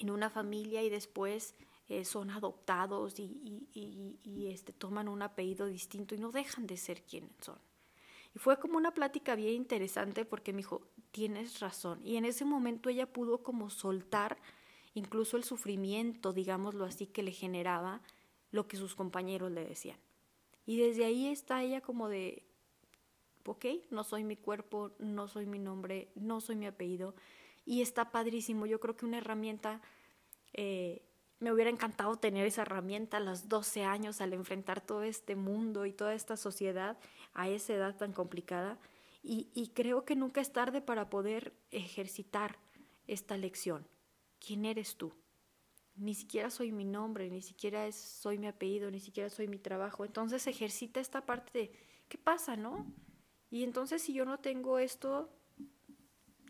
en 0.00 0.10
una 0.10 0.30
familia 0.30 0.82
y 0.82 0.90
después 0.90 1.54
eh, 1.88 2.04
son 2.04 2.30
adoptados 2.30 3.20
y, 3.20 3.68
y, 3.72 4.48
este, 4.48 4.72
toman 4.72 5.06
un 5.06 5.22
apellido 5.22 5.66
distinto 5.66 6.16
y 6.16 6.18
no 6.18 6.32
dejan 6.32 6.66
de 6.66 6.76
ser 6.76 7.04
quienes 7.04 7.30
son. 7.40 7.60
Y 8.34 8.40
fue 8.40 8.58
como 8.58 8.76
una 8.76 8.92
plática 8.94 9.36
bien 9.36 9.54
interesante 9.54 10.24
porque 10.24 10.52
me 10.52 10.58
dijo, 10.58 10.89
tienes 11.10 11.60
razón. 11.60 12.00
Y 12.04 12.16
en 12.16 12.24
ese 12.24 12.44
momento 12.44 12.88
ella 12.88 13.12
pudo 13.12 13.42
como 13.42 13.70
soltar 13.70 14.38
incluso 14.94 15.36
el 15.36 15.44
sufrimiento, 15.44 16.32
digámoslo 16.32 16.84
así, 16.84 17.06
que 17.06 17.22
le 17.22 17.32
generaba 17.32 18.00
lo 18.50 18.66
que 18.66 18.76
sus 18.76 18.94
compañeros 18.94 19.50
le 19.50 19.64
decían. 19.64 19.98
Y 20.66 20.78
desde 20.78 21.04
ahí 21.04 21.28
está 21.28 21.62
ella 21.62 21.80
como 21.80 22.08
de, 22.08 22.44
ok, 23.44 23.66
no 23.90 24.04
soy 24.04 24.24
mi 24.24 24.36
cuerpo, 24.36 24.92
no 24.98 25.28
soy 25.28 25.46
mi 25.46 25.58
nombre, 25.58 26.08
no 26.14 26.40
soy 26.40 26.56
mi 26.56 26.66
apellido. 26.66 27.14
Y 27.64 27.82
está 27.82 28.10
padrísimo. 28.10 28.66
Yo 28.66 28.80
creo 28.80 28.96
que 28.96 29.06
una 29.06 29.18
herramienta, 29.18 29.80
eh, 30.52 31.02
me 31.38 31.52
hubiera 31.52 31.70
encantado 31.70 32.16
tener 32.16 32.46
esa 32.46 32.62
herramienta 32.62 33.16
a 33.16 33.20
los 33.20 33.48
12 33.48 33.84
años 33.84 34.20
al 34.20 34.34
enfrentar 34.34 34.80
todo 34.80 35.02
este 35.02 35.36
mundo 35.36 35.86
y 35.86 35.92
toda 35.92 36.14
esta 36.14 36.36
sociedad 36.36 36.98
a 37.32 37.48
esa 37.48 37.74
edad 37.74 37.96
tan 37.96 38.12
complicada. 38.12 38.78
Y, 39.22 39.72
creo 39.74 40.04
que 40.04 40.16
nunca 40.16 40.40
es 40.40 40.52
tarde 40.52 40.80
para 40.80 41.10
poder 41.10 41.54
ejercitar 41.70 42.58
esta 43.06 43.36
lección. 43.36 43.86
¿Quién 44.38 44.64
eres 44.64 44.96
tú? 44.96 45.12
Ni 45.94 46.14
siquiera 46.14 46.50
soy 46.50 46.72
mi 46.72 46.84
nombre, 46.84 47.28
ni 47.28 47.42
siquiera 47.42 47.86
es, 47.86 47.96
soy 47.96 48.38
mi 48.38 48.46
apellido, 48.46 48.90
ni 48.90 48.98
siquiera 48.98 49.28
soy 49.28 49.46
mi 49.46 49.58
trabajo. 49.58 50.06
Entonces 50.06 50.46
ejercita 50.46 51.00
esta 51.00 51.26
parte 51.26 51.58
de, 51.58 51.72
¿qué 52.08 52.16
pasa, 52.16 52.56
no? 52.56 52.86
Y 53.50 53.62
entonces 53.62 54.00
si 54.00 54.14
yo 54.14 54.24
no 54.24 54.38
tengo 54.38 54.78
esto, 54.78 55.30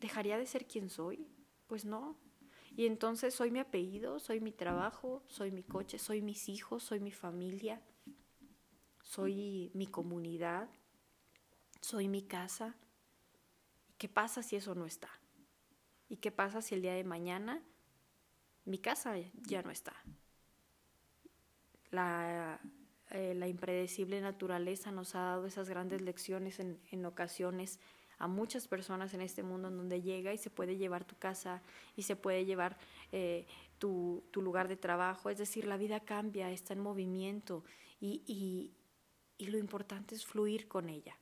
¿dejaría 0.00 0.38
de 0.38 0.46
ser 0.46 0.66
quien 0.66 0.90
soy? 0.90 1.26
Pues 1.66 1.84
no. 1.84 2.16
Y 2.76 2.86
entonces 2.86 3.34
soy 3.34 3.50
mi 3.50 3.58
apellido, 3.58 4.20
soy 4.20 4.40
mi 4.40 4.52
trabajo, 4.52 5.24
soy 5.26 5.50
mi 5.50 5.64
coche, 5.64 5.98
soy 5.98 6.22
mis 6.22 6.48
hijos, 6.48 6.84
soy 6.84 7.00
mi 7.00 7.10
familia, 7.10 7.82
soy 9.02 9.72
mi 9.74 9.88
comunidad, 9.88 10.68
soy 11.80 12.08
mi 12.08 12.22
casa. 12.22 12.74
¿Qué 13.98 14.08
pasa 14.08 14.42
si 14.42 14.56
eso 14.56 14.74
no 14.74 14.86
está? 14.86 15.10
¿Y 16.08 16.16
qué 16.16 16.30
pasa 16.30 16.62
si 16.62 16.74
el 16.74 16.82
día 16.82 16.94
de 16.94 17.04
mañana 17.04 17.62
mi 18.64 18.78
casa 18.78 19.14
ya 19.46 19.62
no 19.62 19.70
está? 19.70 19.94
La 21.90 22.60
eh, 23.10 23.34
la 23.34 23.48
impredecible 23.48 24.20
naturaleza 24.20 24.92
nos 24.92 25.16
ha 25.16 25.20
dado 25.20 25.46
esas 25.46 25.68
grandes 25.68 26.00
lecciones 26.00 26.60
en, 26.60 26.80
en 26.92 27.04
ocasiones 27.04 27.80
a 28.18 28.28
muchas 28.28 28.68
personas 28.68 29.14
en 29.14 29.20
este 29.20 29.42
mundo 29.42 29.66
en 29.66 29.76
donde 29.76 30.00
llega 30.00 30.32
y 30.32 30.38
se 30.38 30.48
puede 30.48 30.76
llevar 30.76 31.04
tu 31.04 31.16
casa 31.16 31.60
y 31.96 32.02
se 32.02 32.14
puede 32.14 32.44
llevar 32.44 32.78
eh, 33.10 33.46
tu, 33.78 34.22
tu, 34.30 34.42
lugar 34.42 34.68
de 34.68 34.76
trabajo. 34.76 35.28
Es 35.28 35.38
decir, 35.38 35.66
la 35.66 35.76
vida 35.76 36.00
cambia, 36.00 36.52
está 36.52 36.74
en 36.74 36.80
movimiento 36.80 37.64
y, 37.98 38.22
y, 38.26 38.70
y 39.38 39.50
lo 39.50 39.58
importante 39.58 40.14
es 40.14 40.24
fluir 40.24 40.68
con 40.68 40.88
ella. 40.88 41.18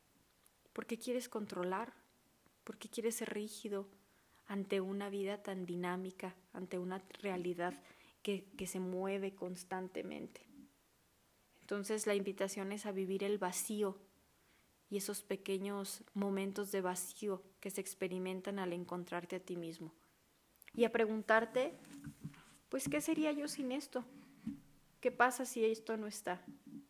Porque 0.78 0.97
quieres 0.97 1.28
controlar, 1.28 1.92
porque 2.62 2.88
quieres 2.88 3.16
ser 3.16 3.35
rígido 3.35 3.88
ante 4.47 4.80
una 4.80 5.11
vida 5.11 5.42
tan 5.42 5.66
dinámica, 5.66 6.37
ante 6.52 6.78
una 6.78 7.02
realidad 7.20 7.75
que, 8.23 8.44
que 8.56 8.68
se 8.68 8.78
mueve 8.78 9.35
constantemente. 9.35 10.47
Entonces 11.62 12.06
la 12.06 12.14
invitación 12.14 12.70
es 12.70 12.87
a 12.87 12.92
vivir 12.92 13.25
el 13.25 13.38
vacío 13.38 13.99
y 14.88 14.99
esos 14.99 15.20
pequeños 15.20 16.04
momentos 16.14 16.70
de 16.70 16.80
vacío 16.80 17.42
que 17.58 17.70
se 17.70 17.80
experimentan 17.80 18.61
al 18.61 18.73
encontrarte 18.73 19.35
a 19.35 19.40
ti 19.40 19.56
mismo. 19.56 19.92
Y 20.75 20.85
a 20.85 20.92
preguntarte, 20.92 21.73
pues, 22.68 22.88
¿qué 22.88 23.00
sería 23.00 23.32
yo 23.32 23.49
sin 23.49 23.73
esto? 23.73 24.04
¿Qué 25.00 25.11
pasa 25.11 25.44
si 25.44 25.64
esto 25.64 25.97
no 25.97 26.06
está? 26.06 26.40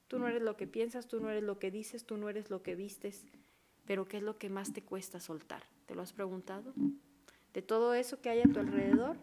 Tú 0.09 0.18
no 0.18 0.28
eres 0.28 0.42
lo 0.42 0.59
que 0.59 0.66
piensas, 0.66 1.09
tú 1.09 1.21
no 1.21 1.30
eres 1.30 1.42
lo 1.42 1.59
que 1.59 1.71
dices, 1.71 2.04
tú 2.04 2.18
no 2.18 2.28
eres 2.28 2.50
lo 2.50 2.62
que 2.62 2.75
vistes, 2.75 3.25
pero 3.88 4.07
¿qué 4.07 4.18
es 4.18 4.23
lo 4.23 4.37
que 4.37 4.50
más 4.50 4.75
te 4.75 4.83
cuesta 4.83 5.18
soltar? 5.18 5.64
¿Te 5.87 5.95
lo 5.95 6.02
has 6.02 6.12
preguntado? 6.12 6.75
De 7.54 7.62
todo 7.62 7.95
eso 7.95 8.21
que 8.21 8.28
hay 8.28 8.40
a 8.40 8.52
tu 8.52 8.61
alrededor, 8.61 9.16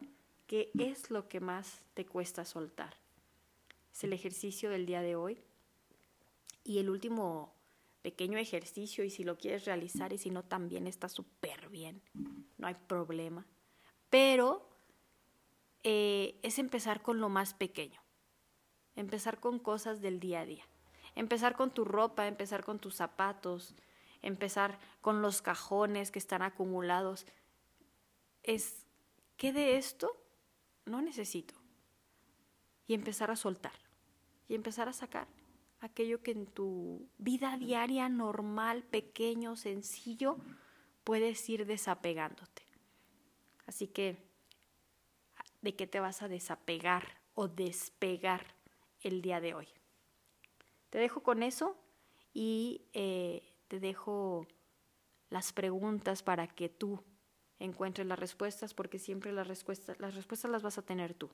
¿qué 0.48 0.72
es 0.80 1.12
lo 1.12 1.28
que 1.28 1.40
más 1.40 1.86
te 1.94 2.04
cuesta 2.08 2.44
soltar? 2.46 2.98
es 3.94 4.04
el 4.04 4.12
ejercicio 4.12 4.72
del 4.72 4.88
día 4.88 5.04
de 5.04 5.16
hoy. 5.16 5.40
Y 6.64 6.80
el 6.80 6.90
último 6.90 7.54
pequeño 8.02 8.40
ejercicio, 8.40 9.04
y 9.04 9.12
si 9.12 9.24
lo 9.24 9.38
quieres 9.38 9.66
realizar 9.66 10.12
y 10.14 10.18
si 10.18 10.32
no, 10.32 10.42
también 10.42 10.88
está 10.88 11.10
súper 11.10 11.70
bien, 11.70 12.02
no 12.58 12.66
hay 12.66 12.74
problema. 12.74 13.46
Pero 14.10 14.68
eh, 15.84 16.40
es 16.42 16.58
empezar 16.58 17.04
con 17.04 17.20
lo 17.20 17.30
más 17.30 17.54
pequeño, 17.54 18.02
empezar 18.96 19.40
con 19.40 19.60
cosas 19.60 20.02
del 20.02 20.20
día 20.20 20.40
a 20.40 20.46
día, 20.48 20.66
empezar 21.14 21.56
con 21.56 21.72
tu 21.72 21.86
ropa, 21.86 22.28
empezar 22.28 22.64
con 22.66 22.80
tus 22.80 22.96
zapatos, 22.96 23.76
empezar 24.22 24.80
con 25.02 25.22
los 25.22 25.42
cajones 25.42 26.12
que 26.12 26.20
están 26.20 26.42
acumulados. 26.42 27.26
Es, 28.44 28.86
¿qué 29.38 29.54
de 29.54 29.78
esto 29.78 30.16
no 30.86 31.02
necesito? 31.02 31.56
Y 32.88 32.94
empezar 32.94 33.32
a 33.32 33.36
soltar 33.36 33.74
y 34.48 34.56
empezar 34.56 34.88
a 34.88 34.94
sacar 34.94 35.28
aquello 35.80 36.22
que 36.22 36.32
en 36.32 36.46
tu 36.46 37.10
vida 37.18 37.58
diaria 37.58 38.10
normal, 38.10 38.84
pequeño, 38.84 39.56
sencillo, 39.56 40.38
puedes 41.04 41.48
ir 41.50 41.66
desapegándote. 41.66 42.64
Así 43.66 43.88
que, 43.88 44.18
¿de 45.62 45.76
qué 45.76 45.88
te 45.88 46.00
vas 46.00 46.22
a 46.22 46.28
desapegar 46.28 47.20
o 47.34 47.48
despegar 47.48 48.56
el 49.02 49.22
día 49.22 49.40
de 49.40 49.54
hoy? 49.54 49.68
Te 50.90 51.00
dejo 51.00 51.24
con 51.24 51.44
eso 51.44 51.78
y 52.34 52.86
eh, 52.94 53.55
te 53.68 53.80
dejo 53.80 54.48
las 55.30 55.54
preguntas 55.54 56.24
para 56.24 56.48
que 56.48 56.70
tú 56.70 57.04
encuentres 57.60 58.08
las 58.08 58.20
respuestas, 58.20 58.74
porque 58.74 59.00
siempre 59.00 59.32
las 59.32 59.48
respuestas, 59.48 60.00
las 60.00 60.16
respuestas 60.16 60.52
las 60.52 60.64
vas 60.64 60.78
a 60.78 60.86
tener 60.86 61.14
tú. 61.14 61.30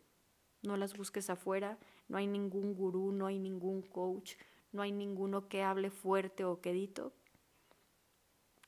No 0.62 0.78
las 0.78 0.96
busques 0.96 1.30
afuera, 1.30 1.80
no 2.08 2.18
hay 2.18 2.28
ningún 2.28 2.76
gurú, 2.76 3.12
no 3.12 3.26
hay 3.26 3.40
ningún 3.40 3.82
coach, 3.82 4.36
no 4.72 4.82
hay 4.82 4.92
ninguno 4.92 5.48
que 5.48 5.64
hable 5.64 5.90
fuerte 5.90 6.46
o 6.46 6.62
quedito 6.62 7.14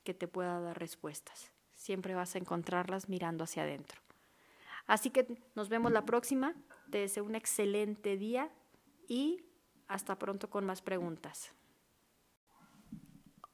que 0.04 0.14
te 0.14 0.28
pueda 0.28 0.60
dar 0.60 0.78
respuestas. 0.78 1.52
Siempre 1.76 2.16
vas 2.16 2.36
a 2.36 2.40
encontrarlas 2.40 3.10
mirando 3.10 3.44
hacia 3.44 3.64
adentro. 3.64 4.02
Así 4.86 5.12
que 5.12 5.42
nos 5.56 5.70
vemos 5.70 5.92
la 5.92 6.06
próxima. 6.06 6.56
Te 6.90 7.00
deseo 7.00 7.24
un 7.24 7.36
excelente 7.36 8.18
día 8.18 8.52
y 9.08 9.46
hasta 9.88 10.18
pronto 10.20 10.50
con 10.50 10.66
más 10.66 10.82
preguntas. 10.82 11.54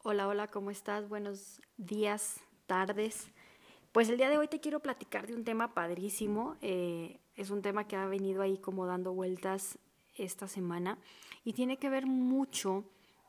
Hola, 0.01 0.29
hola, 0.29 0.47
¿cómo 0.47 0.71
estás? 0.71 1.09
Buenos 1.09 1.61
días, 1.75 2.39
tardes. 2.67 3.33
Pues 3.91 4.07
el 4.07 4.15
día 4.15 4.29
de 4.29 4.37
hoy 4.37 4.47
te 4.47 4.61
quiero 4.61 4.79
platicar 4.79 5.27
de 5.27 5.35
un 5.35 5.43
tema 5.43 5.73
padrísimo. 5.73 6.55
Eh, 6.61 7.19
es 7.35 7.49
un 7.49 7.61
tema 7.61 7.85
que 7.85 7.97
ha 7.97 8.05
venido 8.05 8.41
ahí 8.41 8.57
como 8.57 8.85
dando 8.85 9.11
vueltas 9.11 9.77
esta 10.15 10.47
semana 10.47 10.97
y 11.43 11.51
tiene 11.51 11.75
que 11.75 11.89
ver 11.89 12.05
mucho 12.05 12.85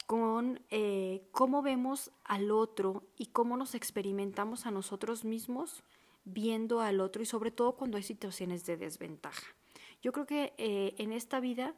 con 0.07 0.61
eh, 0.71 1.27
cómo 1.33 1.61
vemos 1.61 2.13
al 2.23 2.53
otro 2.53 3.03
y 3.17 3.27
cómo 3.27 3.57
nos 3.57 3.75
experimentamos 3.75 4.65
a 4.65 4.71
nosotros 4.71 5.25
mismos 5.25 5.83
viendo 6.23 6.81
al 6.83 7.01
otro 7.01 7.21
y 7.21 7.27
sobre 7.27 7.51
todo 7.51 7.75
cuando 7.75 7.97
hay 7.97 8.05
situaciones 8.05 8.65
de 8.65 8.77
desventaja. 8.77 9.57
Yo 10.03 10.13
creo 10.13 10.25
que 10.25 10.55
eh, 10.57 10.95
en 10.99 11.13
esta 11.13 11.41
vida 11.41 11.75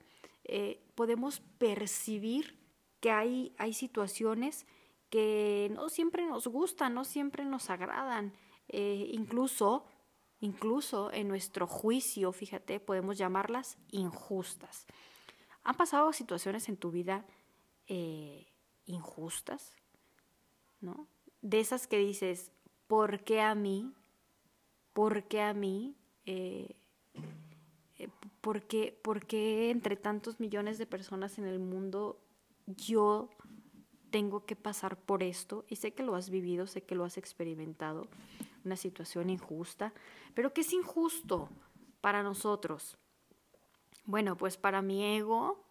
podemos 0.96 1.40
percibir 1.40 2.58
que 3.00 3.10
hay, 3.10 3.54
hay 3.58 3.72
situaciones 3.72 4.66
que 5.12 5.68
no 5.74 5.90
siempre 5.90 6.24
nos 6.24 6.46
gustan, 6.46 6.94
no 6.94 7.04
siempre 7.04 7.44
nos 7.44 7.68
agradan, 7.68 8.32
eh, 8.68 9.10
incluso, 9.12 9.84
incluso 10.40 11.12
en 11.12 11.28
nuestro 11.28 11.66
juicio, 11.66 12.32
fíjate, 12.32 12.80
podemos 12.80 13.18
llamarlas 13.18 13.76
injustas. 13.90 14.86
¿Han 15.64 15.76
pasado 15.76 16.14
situaciones 16.14 16.70
en 16.70 16.78
tu 16.78 16.90
vida 16.90 17.26
injustas? 18.86 19.74
¿No? 20.80 21.06
De 21.42 21.60
esas 21.60 21.86
que 21.86 21.98
dices, 21.98 22.50
¿por 22.86 23.22
qué 23.22 23.42
a 23.42 23.54
mí? 23.54 23.92
¿Por 24.94 25.24
qué 25.24 25.42
a 25.42 25.52
mí? 25.52 25.94
Eh, 26.24 26.74
eh, 27.98 28.08
¿por, 28.40 28.62
qué, 28.62 29.70
entre 29.70 29.96
tantos 29.96 30.40
millones 30.40 30.78
de 30.78 30.86
personas 30.86 31.36
en 31.36 31.44
el 31.44 31.58
mundo 31.58 32.18
yo 32.66 33.28
tengo 34.12 34.44
que 34.46 34.54
pasar 34.54 34.96
por 34.96 35.24
esto? 35.24 35.64
Y 35.68 35.76
sé 35.76 35.92
que 35.92 36.04
lo 36.04 36.14
has 36.14 36.30
vivido, 36.30 36.68
sé 36.68 36.82
que 36.82 36.94
lo 36.94 37.02
has 37.02 37.18
experimentado, 37.18 38.06
una 38.64 38.76
situación 38.76 39.30
injusta, 39.30 39.92
pero 40.34 40.52
¿qué 40.52 40.60
es 40.60 40.72
injusto 40.72 41.48
para 42.00 42.22
nosotros? 42.22 42.96
Bueno, 44.04 44.36
pues 44.36 44.56
para 44.56 44.82
mi 44.82 45.16
ego, 45.16 45.64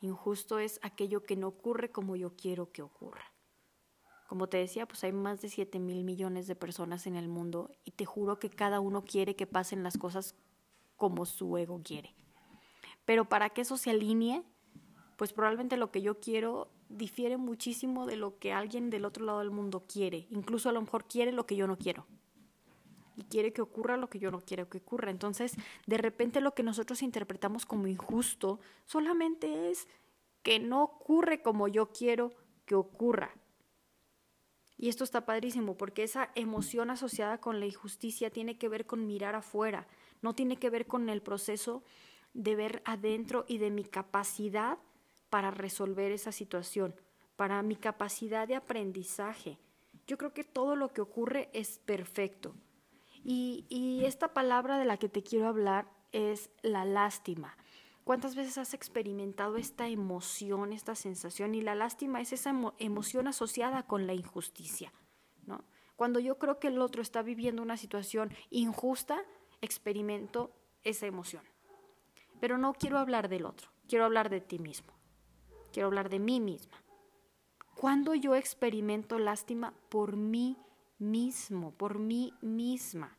injusto 0.00 0.58
es 0.58 0.80
aquello 0.82 1.22
que 1.22 1.36
no 1.36 1.48
ocurre 1.48 1.92
como 1.92 2.16
yo 2.16 2.34
quiero 2.34 2.72
que 2.72 2.82
ocurra. 2.82 3.32
Como 4.26 4.48
te 4.48 4.58
decía, 4.58 4.86
pues 4.86 5.04
hay 5.04 5.12
más 5.12 5.40
de 5.42 5.48
7 5.48 5.78
mil 5.80 6.04
millones 6.04 6.46
de 6.46 6.54
personas 6.54 7.06
en 7.06 7.16
el 7.16 7.28
mundo 7.28 7.70
y 7.84 7.90
te 7.90 8.06
juro 8.06 8.38
que 8.38 8.48
cada 8.48 8.80
uno 8.80 9.04
quiere 9.04 9.36
que 9.36 9.46
pasen 9.46 9.82
las 9.82 9.98
cosas 9.98 10.34
como 10.96 11.26
su 11.26 11.56
ego 11.58 11.80
quiere. 11.84 12.14
Pero 13.04 13.28
para 13.28 13.50
que 13.50 13.62
eso 13.62 13.76
se 13.76 13.90
alinee, 13.90 14.42
pues 15.16 15.32
probablemente 15.32 15.76
lo 15.76 15.90
que 15.90 16.00
yo 16.00 16.20
quiero 16.20 16.70
difiere 16.90 17.36
muchísimo 17.36 18.04
de 18.04 18.16
lo 18.16 18.38
que 18.38 18.52
alguien 18.52 18.90
del 18.90 19.04
otro 19.04 19.24
lado 19.24 19.38
del 19.38 19.50
mundo 19.50 19.84
quiere. 19.86 20.26
Incluso 20.30 20.68
a 20.68 20.72
lo 20.72 20.80
mejor 20.80 21.04
quiere 21.04 21.32
lo 21.32 21.46
que 21.46 21.56
yo 21.56 21.66
no 21.66 21.78
quiero. 21.78 22.06
Y 23.16 23.24
quiere 23.24 23.52
que 23.52 23.62
ocurra 23.62 23.96
lo 23.96 24.10
que 24.10 24.18
yo 24.18 24.30
no 24.30 24.40
quiero 24.40 24.68
que 24.68 24.78
ocurra. 24.78 25.10
Entonces, 25.10 25.54
de 25.86 25.98
repente 25.98 26.40
lo 26.40 26.54
que 26.54 26.62
nosotros 26.62 27.02
interpretamos 27.02 27.64
como 27.64 27.86
injusto 27.86 28.60
solamente 28.84 29.70
es 29.70 29.88
que 30.42 30.58
no 30.58 30.82
ocurre 30.82 31.42
como 31.42 31.68
yo 31.68 31.92
quiero 31.92 32.32
que 32.66 32.74
ocurra. 32.74 33.34
Y 34.76 34.88
esto 34.88 35.04
está 35.04 35.26
padrísimo 35.26 35.76
porque 35.76 36.02
esa 36.02 36.30
emoción 36.34 36.90
asociada 36.90 37.38
con 37.38 37.60
la 37.60 37.66
injusticia 37.66 38.30
tiene 38.30 38.56
que 38.56 38.68
ver 38.68 38.86
con 38.86 39.06
mirar 39.06 39.34
afuera, 39.34 39.86
no 40.22 40.34
tiene 40.34 40.56
que 40.56 40.70
ver 40.70 40.86
con 40.86 41.08
el 41.10 41.20
proceso 41.20 41.84
de 42.32 42.56
ver 42.56 42.82
adentro 42.86 43.44
y 43.46 43.58
de 43.58 43.70
mi 43.70 43.84
capacidad 43.84 44.78
para 45.30 45.50
resolver 45.50 46.12
esa 46.12 46.32
situación, 46.32 46.94
para 47.36 47.62
mi 47.62 47.76
capacidad 47.76 48.46
de 48.46 48.56
aprendizaje. 48.56 49.58
Yo 50.06 50.18
creo 50.18 50.34
que 50.34 50.44
todo 50.44 50.76
lo 50.76 50.92
que 50.92 51.00
ocurre 51.00 51.48
es 51.52 51.78
perfecto. 51.78 52.54
Y, 53.24 54.02
esta 54.04 54.32
palabra 54.32 54.78
de 54.78 54.84
la 54.84 54.96
que 54.96 55.08
te 55.08 55.22
quiero 55.22 55.46
hablar 55.46 55.86
es 56.12 56.50
la 56.62 56.84
lástima. 56.84 57.56
¿Cuántas 58.04 58.34
veces 58.34 58.58
has 58.58 58.74
experimentado 58.74 59.56
esta 59.56 59.88
emoción, 59.88 60.72
esta 60.72 60.94
sensación? 60.94 61.54
Y 61.54 61.60
la 61.60 61.74
lástima 61.74 62.20
es 62.20 62.32
esa 62.32 62.52
emoción 62.78 63.28
asociada 63.28 63.84
con 63.84 64.06
la 64.06 64.14
injusticia, 64.14 64.92
¿no? 65.46 65.62
Cuando 65.96 66.18
yo 66.18 66.38
creo 66.38 66.58
que 66.58 66.68
el 66.68 66.80
otro 66.80 67.02
está 67.02 67.22
viviendo 67.22 67.62
una 67.62 67.76
situación 67.76 68.32
injusta, 68.48 69.22
experimento 69.60 70.50
esa 70.82 71.06
emoción. 71.06 71.44
Pero 72.40 72.56
no 72.56 72.72
quiero 72.72 72.98
hablar 72.98 73.28
del 73.28 73.44
otro, 73.44 73.70
quiero 73.86 74.06
hablar 74.06 74.30
de 74.30 74.40
ti 74.40 74.58
mismo, 74.58 74.94
quiero 75.70 75.88
hablar 75.88 76.08
de 76.10 76.18
mí 76.18 76.40
misma. 76.40 76.82
Cuando 77.74 78.14
yo 78.14 78.34
experimento 78.34 79.18
lástima 79.18 79.72
por 79.88 80.16
mí 80.16 80.56
mismo, 80.98 81.72
por 81.72 81.98
mí 81.98 82.34
misma. 82.42 83.16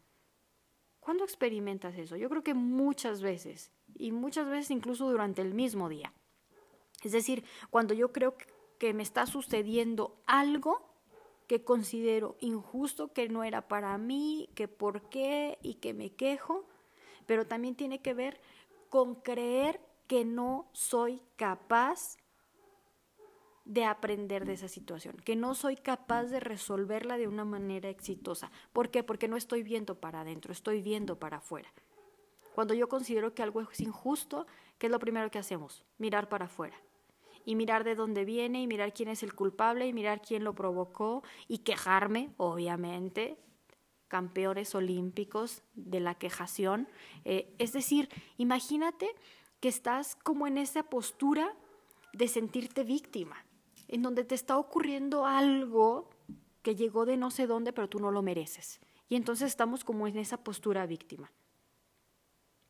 ¿Cuándo 0.99 1.23
experimentas 1.23 1.97
eso? 1.97 2.15
Yo 2.15 2.29
creo 2.29 2.43
que 2.43 2.53
muchas 2.53 3.21
veces 3.21 3.71
y 3.95 4.11
muchas 4.11 4.47
veces 4.47 4.71
incluso 4.71 5.09
durante 5.09 5.41
el 5.41 5.53
mismo 5.53 5.89
día. 5.89 6.13
Es 7.03 7.11
decir, 7.11 7.43
cuando 7.71 7.93
yo 7.93 8.11
creo 8.11 8.35
que 8.77 8.93
me 8.93 9.03
está 9.03 9.25
sucediendo 9.25 10.21
algo 10.27 10.91
que 11.47 11.63
considero 11.63 12.37
injusto, 12.39 13.11
que 13.13 13.27
no 13.29 13.43
era 13.43 13.67
para 13.67 13.97
mí, 13.97 14.49
que 14.55 14.67
por 14.67 15.09
qué 15.09 15.57
y 15.61 15.75
que 15.75 15.93
me 15.93 16.13
quejo, 16.13 16.65
pero 17.25 17.45
también 17.45 17.75
tiene 17.75 18.01
que 18.01 18.13
ver 18.13 18.39
con 18.89 19.15
creer 19.15 19.81
que 20.07 20.23
no 20.23 20.69
soy 20.73 21.21
capaz 21.35 22.17
de 23.65 23.85
aprender 23.85 24.45
de 24.45 24.53
esa 24.53 24.67
situación, 24.67 25.17
que 25.17 25.35
no 25.35 25.55
soy 25.55 25.75
capaz 25.75 26.25
de 26.25 26.39
resolverla 26.39 27.17
de 27.17 27.27
una 27.27 27.45
manera 27.45 27.89
exitosa. 27.89 28.51
¿Por 28.73 28.89
qué? 28.89 29.03
Porque 29.03 29.27
no 29.27 29.37
estoy 29.37 29.63
viendo 29.63 29.95
para 29.95 30.21
adentro, 30.21 30.51
estoy 30.51 30.81
viendo 30.81 31.19
para 31.19 31.37
afuera. 31.37 31.71
Cuando 32.53 32.73
yo 32.73 32.89
considero 32.89 33.33
que 33.33 33.43
algo 33.43 33.61
es 33.61 33.79
injusto, 33.79 34.45
¿qué 34.77 34.87
es 34.87 34.91
lo 34.91 34.99
primero 34.99 35.29
que 35.31 35.39
hacemos? 35.39 35.83
Mirar 35.97 36.27
para 36.27 36.45
afuera. 36.45 36.75
Y 37.45 37.55
mirar 37.55 37.83
de 37.83 37.95
dónde 37.95 38.25
viene, 38.25 38.61
y 38.61 38.67
mirar 38.67 38.93
quién 38.93 39.09
es 39.09 39.23
el 39.23 39.33
culpable, 39.33 39.87
y 39.87 39.93
mirar 39.93 40.21
quién 40.21 40.43
lo 40.43 40.53
provocó, 40.53 41.23
y 41.47 41.59
quejarme, 41.59 42.31
obviamente, 42.37 43.37
campeones 44.07 44.75
olímpicos 44.75 45.63
de 45.73 46.01
la 46.01 46.15
quejación. 46.15 46.87
Eh, 47.23 47.53
es 47.57 47.73
decir, 47.73 48.09
imagínate 48.37 49.09
que 49.61 49.69
estás 49.69 50.17
como 50.17 50.47
en 50.47 50.57
esa 50.57 50.83
postura 50.83 51.55
de 52.13 52.27
sentirte 52.27 52.83
víctima, 52.83 53.45
en 53.91 54.01
donde 54.01 54.23
te 54.23 54.35
está 54.35 54.57
ocurriendo 54.57 55.25
algo 55.25 56.09
que 56.63 56.75
llegó 56.75 57.05
de 57.05 57.17
no 57.17 57.29
sé 57.29 57.45
dónde, 57.45 57.73
pero 57.73 57.89
tú 57.89 57.99
no 57.99 58.09
lo 58.09 58.21
mereces. 58.21 58.79
Y 59.09 59.15
entonces 59.15 59.47
estamos 59.47 59.83
como 59.83 60.07
en 60.07 60.17
esa 60.17 60.37
postura 60.37 60.85
víctima. 60.85 61.31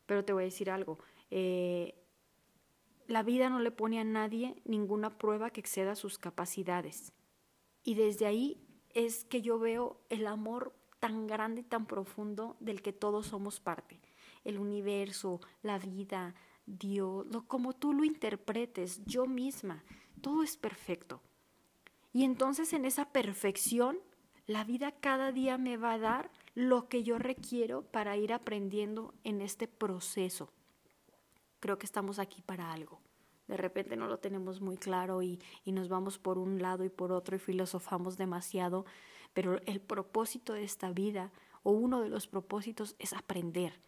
Pero 0.06 0.24
te 0.24 0.32
voy 0.32 0.42
a 0.42 0.46
decir 0.46 0.70
algo, 0.70 0.98
eh, 1.30 1.94
la 3.06 3.22
vida 3.22 3.48
no 3.48 3.60
le 3.60 3.70
pone 3.70 4.00
a 4.00 4.04
nadie 4.04 4.60
ninguna 4.64 5.10
prueba 5.10 5.50
que 5.50 5.60
exceda 5.60 5.94
sus 5.94 6.18
capacidades. 6.18 7.12
Y 7.84 7.94
desde 7.94 8.26
ahí 8.26 8.60
es 8.90 9.24
que 9.24 9.42
yo 9.42 9.58
veo 9.58 10.00
el 10.08 10.26
amor 10.26 10.74
tan 10.98 11.26
grande 11.26 11.60
y 11.62 11.64
tan 11.64 11.86
profundo 11.86 12.56
del 12.60 12.82
que 12.82 12.92
todos 12.92 13.26
somos 13.26 13.60
parte. 13.60 14.00
El 14.44 14.58
universo, 14.58 15.40
la 15.62 15.78
vida, 15.78 16.34
Dios, 16.66 17.26
lo, 17.26 17.46
como 17.46 17.72
tú 17.72 17.92
lo 17.92 18.04
interpretes, 18.04 19.04
yo 19.04 19.26
misma, 19.26 19.84
todo 20.22 20.42
es 20.42 20.56
perfecto. 20.56 21.20
Y 22.12 22.24
entonces 22.24 22.72
en 22.72 22.84
esa 22.84 23.10
perfección, 23.10 23.98
la 24.46 24.64
vida 24.64 24.92
cada 24.92 25.32
día 25.32 25.58
me 25.58 25.76
va 25.76 25.92
a 25.92 25.98
dar 25.98 26.30
lo 26.54 26.88
que 26.88 27.02
yo 27.02 27.18
requiero 27.18 27.82
para 27.82 28.16
ir 28.16 28.32
aprendiendo 28.32 29.14
en 29.24 29.40
este 29.40 29.68
proceso. 29.68 30.50
Creo 31.60 31.78
que 31.78 31.86
estamos 31.86 32.18
aquí 32.18 32.42
para 32.42 32.72
algo. 32.72 33.00
De 33.46 33.56
repente 33.56 33.96
no 33.96 34.06
lo 34.06 34.18
tenemos 34.18 34.60
muy 34.60 34.76
claro 34.76 35.22
y, 35.22 35.38
y 35.64 35.72
nos 35.72 35.88
vamos 35.88 36.18
por 36.18 36.38
un 36.38 36.60
lado 36.60 36.84
y 36.84 36.88
por 36.88 37.12
otro 37.12 37.36
y 37.36 37.38
filosofamos 37.38 38.16
demasiado, 38.16 38.84
pero 39.32 39.60
el 39.66 39.80
propósito 39.80 40.52
de 40.52 40.64
esta 40.64 40.90
vida 40.90 41.32
o 41.62 41.72
uno 41.72 42.00
de 42.00 42.08
los 42.08 42.26
propósitos 42.26 42.96
es 42.98 43.12
aprender. 43.12 43.80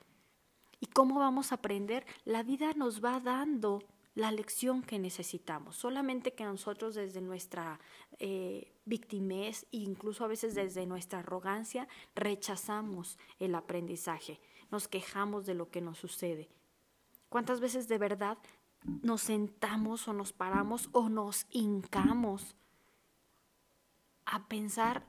¿Y 0.81 0.87
cómo 0.87 1.19
vamos 1.19 1.51
a 1.51 1.57
aprender? 1.57 2.05
La 2.25 2.43
vida 2.43 2.73
nos 2.75 3.03
va 3.03 3.21
dando 3.21 3.83
la 4.15 4.31
lección 4.31 4.83
que 4.83 4.99
necesitamos. 4.99 5.77
Solamente 5.77 6.35
que 6.35 6.45
nosotros 6.45 6.95
desde 6.95 7.21
nuestra 7.21 7.81
eh, 8.19 8.73
victimez 8.85 9.65
e 9.73 9.79
incluso 9.79 10.25
a 10.25 10.29
veces 10.29 10.55
desde 10.55 10.87
nuestra 10.87 11.21
arrogancia 11.21 11.89
rechazamos 12.15 13.19
el 13.39 13.55
aprendizaje, 13.55 14.41
nos 14.71 14.89
quejamos 14.89 15.47
de 15.47 15.55
lo 15.55 15.69
que 15.71 15.81
nos 15.81 15.99
sucede. 15.99 16.49
¿Cuántas 17.29 17.61
veces 17.61 17.89
de 17.89 17.99
verdad 17.99 18.39
nos 19.03 19.23
sentamos 19.23 20.07
o 20.07 20.13
nos 20.13 20.33
paramos 20.33 20.89
o 20.93 21.09
nos 21.09 21.47
hincamos 21.51 22.55
a 24.27 24.47
pensar 24.49 25.07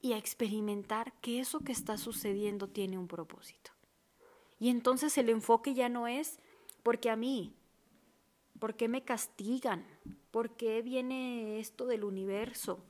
y 0.00 0.12
a 0.12 0.18
experimentar 0.18 1.12
que 1.20 1.40
eso 1.40 1.60
que 1.60 1.72
está 1.72 1.96
sucediendo 1.96 2.68
tiene 2.68 2.98
un 2.98 3.08
propósito? 3.08 3.72
Y 4.60 4.68
entonces 4.68 5.18
el 5.18 5.30
enfoque 5.30 5.74
ya 5.74 5.88
no 5.88 6.06
es 6.06 6.38
porque 6.84 7.10
a 7.10 7.16
mí, 7.16 7.56
¿Por 8.64 8.76
qué 8.76 8.88
me 8.88 9.04
castigan? 9.04 9.84
¿Por 10.30 10.56
qué 10.56 10.80
viene 10.80 11.60
esto 11.60 11.84
del 11.84 12.02
universo? 12.02 12.82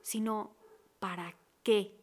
Sino, 0.00 0.56
¿para 1.00 1.36
qué? 1.62 2.00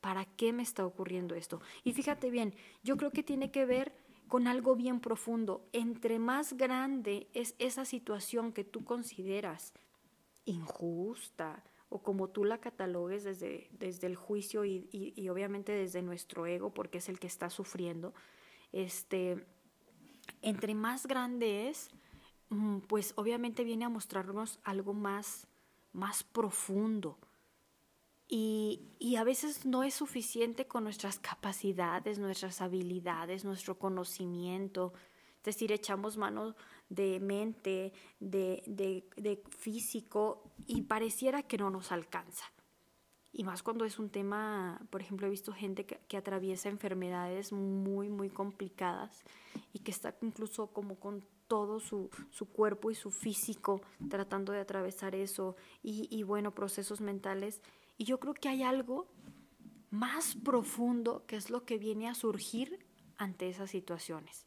¿Para 0.00 0.24
qué 0.24 0.54
me 0.54 0.62
está 0.62 0.86
ocurriendo 0.86 1.34
esto? 1.34 1.60
Y 1.84 1.92
fíjate 1.92 2.30
bien, 2.30 2.54
yo 2.82 2.96
creo 2.96 3.10
que 3.10 3.22
tiene 3.22 3.50
que 3.50 3.66
ver 3.66 3.92
con 4.26 4.46
algo 4.46 4.74
bien 4.74 5.00
profundo. 5.00 5.68
Entre 5.74 6.18
más 6.18 6.54
grande 6.54 7.28
es 7.34 7.54
esa 7.58 7.84
situación 7.84 8.54
que 8.54 8.64
tú 8.64 8.86
consideras 8.86 9.74
injusta 10.46 11.62
o 11.90 12.02
como 12.02 12.30
tú 12.30 12.46
la 12.46 12.56
catalogues 12.56 13.22
desde, 13.22 13.68
desde 13.72 14.06
el 14.06 14.16
juicio 14.16 14.64
y, 14.64 14.88
y, 14.90 15.28
obviamente 15.28 15.72
desde 15.72 16.00
nuestro 16.00 16.46
ego, 16.46 16.72
porque 16.72 16.96
es 16.98 17.10
el 17.10 17.20
que 17.20 17.26
está 17.26 17.50
sufriendo, 17.50 18.14
este, 18.72 19.44
entre 20.42 20.74
más 20.74 21.06
grande 21.06 21.68
es, 21.68 21.90
mm, 22.50 22.78
pues 22.80 23.12
obviamente 23.16 23.64
viene 23.64 23.84
a 23.84 23.88
mostrarnos 23.88 24.58
algo 24.64 24.94
más, 24.94 25.46
más 25.92 26.22
profundo. 26.22 27.18
Y, 28.28 28.80
y, 28.98 29.16
a 29.16 29.24
veces 29.24 29.66
no 29.66 29.82
es 29.82 29.92
suficiente 29.92 30.66
con 30.66 30.84
nuestras 30.84 31.18
capacidades, 31.18 32.18
nuestras 32.18 32.62
habilidades, 32.62 33.44
nuestro 33.44 33.78
conocimiento. 33.78 34.94
Es 35.38 35.44
decir, 35.44 35.70
echamos 35.70 36.16
mano 36.16 36.56
de 36.88 37.20
mente, 37.20 37.92
de, 38.20 38.62
de, 38.66 39.04
de 39.16 39.42
físico 39.50 40.44
y 40.66 40.82
pareciera 40.82 41.42
que 41.42 41.58
no 41.58 41.68
nos 41.68 41.92
alcanza. 41.92 42.46
Y 43.32 43.44
más 43.44 43.62
cuando 43.62 43.86
es 43.86 43.98
un 43.98 44.10
tema, 44.10 44.80
por 44.90 45.00
ejemplo, 45.00 45.26
he 45.26 45.30
visto 45.30 45.52
gente 45.52 45.86
que, 45.86 46.16
atraviesa 46.16 46.68
enfermedades 46.68 47.52
muy, 47.52 48.10
muy 48.10 48.28
complicadas 48.28 49.24
y 49.72 49.78
que 49.78 49.90
está 49.90 50.14
incluso 50.20 50.66
como 50.66 50.96
con 50.96 51.24
todo 51.48 51.80
su, 51.80 52.10
su 52.30 52.46
cuerpo 52.46 52.90
y 52.90 52.94
su 52.94 53.10
físico 53.10 53.80
tratando 54.10 54.52
de 54.52 54.60
atravesar 54.60 55.14
eso 55.14 55.56
y, 55.82 56.08
y, 56.10 56.22
bueno, 56.24 56.54
procesos 56.54 57.00
mentales. 57.00 57.62
Y 57.96 58.04
yo 58.04 58.20
creo 58.20 58.34
que 58.34 58.50
hay 58.50 58.62
algo 58.62 59.06
más 59.90 60.34
profundo 60.36 61.24
que 61.26 61.36
es 61.36 61.48
lo 61.48 61.64
que 61.64 61.78
viene 61.78 62.08
a 62.08 62.14
surgir 62.14 62.84
ante 63.16 63.48
esas 63.48 63.70
situaciones. 63.70 64.46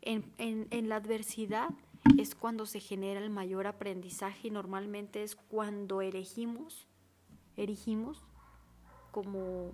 En, 0.00 0.32
en, 0.38 0.66
en 0.70 0.88
la 0.88 0.96
adversidad 0.96 1.70
es 2.18 2.34
cuando 2.34 2.64
se 2.64 2.80
genera 2.80 3.20
el 3.20 3.30
mayor 3.30 3.66
aprendizaje 3.66 4.48
y 4.48 4.50
normalmente 4.50 5.22
es 5.22 5.36
cuando 5.36 6.00
erigimos, 6.00 6.86
erigimos 7.56 8.22
como 9.10 9.72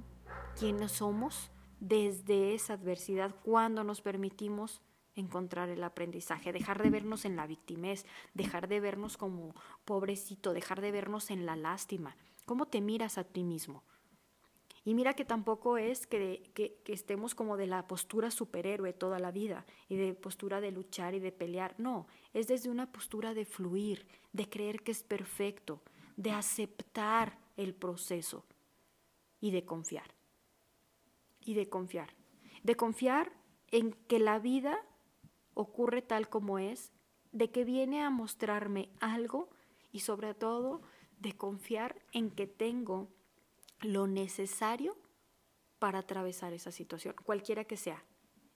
quienes 0.58 0.92
somos 0.92 1.50
desde 1.80 2.54
esa 2.54 2.74
adversidad, 2.74 3.34
cuando 3.42 3.82
nos 3.82 4.02
permitimos 4.02 4.80
encontrar 5.14 5.68
el 5.68 5.82
aprendizaje, 5.84 6.52
dejar 6.52 6.82
de 6.82 6.90
vernos 6.90 7.24
en 7.24 7.36
la 7.36 7.46
victimez, 7.46 8.06
dejar 8.34 8.68
de 8.68 8.80
vernos 8.80 9.16
como 9.16 9.54
pobrecito, 9.84 10.52
dejar 10.52 10.80
de 10.80 10.92
vernos 10.92 11.30
en 11.30 11.44
la 11.44 11.56
lástima. 11.56 12.16
¿Cómo 12.46 12.66
te 12.66 12.80
miras 12.80 13.18
a 13.18 13.24
ti 13.24 13.42
mismo? 13.42 13.82
Y 14.84 14.94
mira 14.94 15.14
que 15.14 15.24
tampoco 15.24 15.78
es 15.78 16.06
que, 16.06 16.50
que, 16.54 16.80
estemos 16.86 17.34
como 17.34 17.56
de 17.56 17.66
la 17.66 17.86
postura 17.86 18.30
superhéroe 18.30 18.92
toda 18.92 19.20
la 19.20 19.30
vida 19.30 19.64
y 19.88 19.96
de 19.96 20.12
postura 20.14 20.60
de 20.60 20.72
luchar 20.72 21.14
y 21.14 21.20
de 21.20 21.30
pelear. 21.30 21.74
No, 21.78 22.08
es 22.32 22.48
desde 22.48 22.68
una 22.68 22.90
postura 22.90 23.32
de 23.32 23.44
fluir, 23.44 24.06
de 24.32 24.48
creer 24.48 24.82
que 24.82 24.90
es 24.90 25.04
perfecto, 25.04 25.82
de 26.16 26.32
aceptar 26.32 27.38
el 27.56 27.74
proceso 27.74 28.44
y 29.40 29.50
de 29.50 29.64
confiar. 29.64 30.14
Y 31.40 31.54
de 31.54 31.68
confiar. 31.68 32.14
De 32.62 32.76
confiar 32.76 33.32
en 33.70 33.92
que 33.92 34.18
la 34.18 34.38
vida 34.38 34.78
ocurre 35.54 36.02
tal 36.02 36.28
como 36.28 36.58
es, 36.58 36.92
de 37.32 37.50
que 37.50 37.64
viene 37.64 38.02
a 38.02 38.10
mostrarme 38.10 38.90
algo 39.00 39.50
y 39.90 40.00
sobre 40.00 40.34
todo 40.34 40.82
de 41.18 41.36
confiar 41.36 42.02
en 42.12 42.30
que 42.30 42.46
tengo 42.46 43.08
lo 43.80 44.06
necesario 44.06 44.96
para 45.78 46.00
atravesar 46.00 46.52
esa 46.52 46.70
situación, 46.70 47.14
cualquiera 47.24 47.64
que 47.64 47.76
sea. 47.76 48.04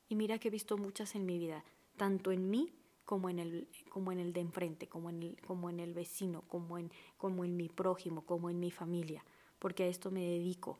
Y 0.08 0.14
mira 0.14 0.38
que 0.38 0.48
he 0.48 0.50
visto 0.50 0.78
muchas 0.78 1.14
en 1.14 1.26
mi 1.26 1.38
vida, 1.38 1.64
tanto 1.96 2.30
en 2.30 2.50
mí 2.50 2.72
como 3.06 3.30
en 3.30 3.38
el, 3.38 3.68
como 3.88 4.12
en 4.12 4.18
el 4.18 4.32
de 4.32 4.40
enfrente, 4.40 4.88
como 4.88 5.08
en 5.08 5.22
el, 5.22 5.40
como 5.46 5.70
en 5.70 5.80
el 5.80 5.94
vecino, 5.94 6.42
como 6.48 6.76
en, 6.76 6.90
como 7.16 7.44
en 7.44 7.56
mi 7.56 7.68
prójimo, 7.68 8.26
como 8.26 8.50
en 8.50 8.60
mi 8.60 8.70
familia, 8.70 9.24
porque 9.58 9.84
a 9.84 9.86
esto 9.86 10.10
me 10.10 10.20
dedico. 10.20 10.78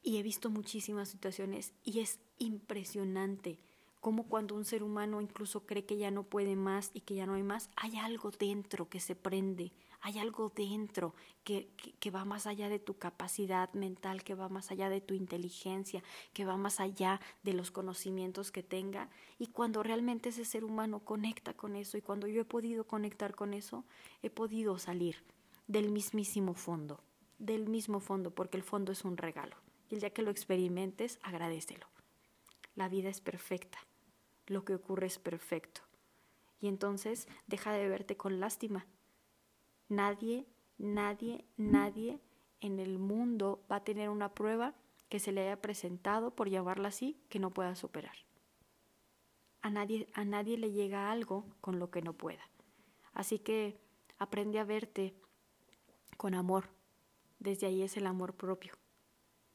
Y 0.00 0.16
he 0.16 0.22
visto 0.22 0.48
muchísimas 0.48 1.08
situaciones 1.08 1.74
y 1.84 2.00
es 2.00 2.18
impresionante 2.38 3.58
cómo 4.00 4.28
cuando 4.28 4.54
un 4.54 4.64
ser 4.64 4.82
humano 4.82 5.20
incluso 5.20 5.66
cree 5.66 5.84
que 5.84 5.96
ya 5.96 6.10
no 6.10 6.22
puede 6.22 6.56
más 6.56 6.90
y 6.94 7.00
que 7.00 7.14
ya 7.16 7.26
no 7.26 7.34
hay 7.34 7.42
más, 7.42 7.68
hay 7.76 7.96
algo 7.98 8.30
dentro 8.30 8.88
que 8.88 9.00
se 9.00 9.14
prende, 9.14 9.72
hay 10.02 10.18
algo 10.18 10.52
dentro 10.54 11.14
que, 11.44 11.68
que, 12.00 12.10
va 12.10 12.24
más 12.24 12.48
allá 12.48 12.68
de 12.68 12.80
tu 12.80 12.98
capacidad 12.98 13.72
mental, 13.72 14.24
que 14.24 14.34
va 14.34 14.48
más 14.48 14.72
allá 14.72 14.90
de 14.90 15.00
tu 15.00 15.14
inteligencia, 15.14 16.02
que 16.32 16.44
va 16.44 16.56
más 16.56 16.80
allá 16.80 17.20
de 17.44 17.52
los 17.54 17.70
conocimientos 17.70 18.50
que 18.50 18.64
tenga. 18.64 19.08
Y 19.38 19.46
cuando 19.46 19.82
realmente 19.84 20.30
ese 20.30 20.44
ser 20.44 20.64
humano 20.64 21.00
conecta 21.00 21.54
con 21.54 21.76
eso 21.76 21.96
y 21.96 22.02
cuando 22.02 22.26
yo 22.26 22.40
he 22.40 22.44
podido 22.44 22.84
conectar 22.84 23.36
con 23.36 23.54
eso, 23.54 23.84
he 24.22 24.30
podido 24.30 24.76
salir 24.76 25.22
del 25.68 25.88
mismísimo 25.88 26.54
fondo, 26.54 27.00
del 27.38 27.68
mismo 27.68 28.00
fondo, 28.00 28.34
porque 28.34 28.56
el 28.56 28.64
fondo 28.64 28.90
es 28.90 29.04
un 29.04 29.16
regalo. 29.16 29.56
Y 29.88 29.94
el 29.94 30.00
día 30.00 30.10
que 30.10 30.22
lo 30.22 30.32
experimentes, 30.32 31.20
agradecelo. 31.22 31.86
La 32.74 32.88
vida 32.88 33.08
es 33.08 33.20
perfecta, 33.20 33.78
lo 34.46 34.64
que 34.64 34.74
ocurre 34.74 35.06
es 35.06 35.20
perfecto. 35.20 35.82
Y 36.60 36.66
entonces 36.66 37.28
deja 37.46 37.72
de 37.72 37.88
verte 37.88 38.16
con 38.16 38.40
lástima, 38.40 38.86
Nadie, 39.92 40.46
nadie, 40.78 41.44
nadie 41.58 42.18
en 42.62 42.78
el 42.78 42.98
mundo 42.98 43.62
va 43.70 43.76
a 43.76 43.84
tener 43.84 44.08
una 44.08 44.32
prueba 44.32 44.74
que 45.10 45.18
se 45.18 45.32
le 45.32 45.42
haya 45.42 45.60
presentado, 45.60 46.34
por 46.34 46.48
llamarla 46.48 46.88
así, 46.88 47.20
que 47.28 47.38
no 47.38 47.50
pueda 47.50 47.74
superar. 47.74 48.16
A 49.60 49.68
nadie, 49.68 50.08
a 50.14 50.24
nadie 50.24 50.56
le 50.56 50.72
llega 50.72 51.12
algo 51.12 51.44
con 51.60 51.78
lo 51.78 51.90
que 51.90 52.00
no 52.00 52.14
pueda. 52.14 52.40
Así 53.12 53.38
que 53.38 53.78
aprende 54.16 54.58
a 54.60 54.64
verte 54.64 55.14
con 56.16 56.32
amor. 56.32 56.70
Desde 57.38 57.66
ahí 57.66 57.82
es 57.82 57.98
el 57.98 58.06
amor 58.06 58.34
propio. 58.34 58.72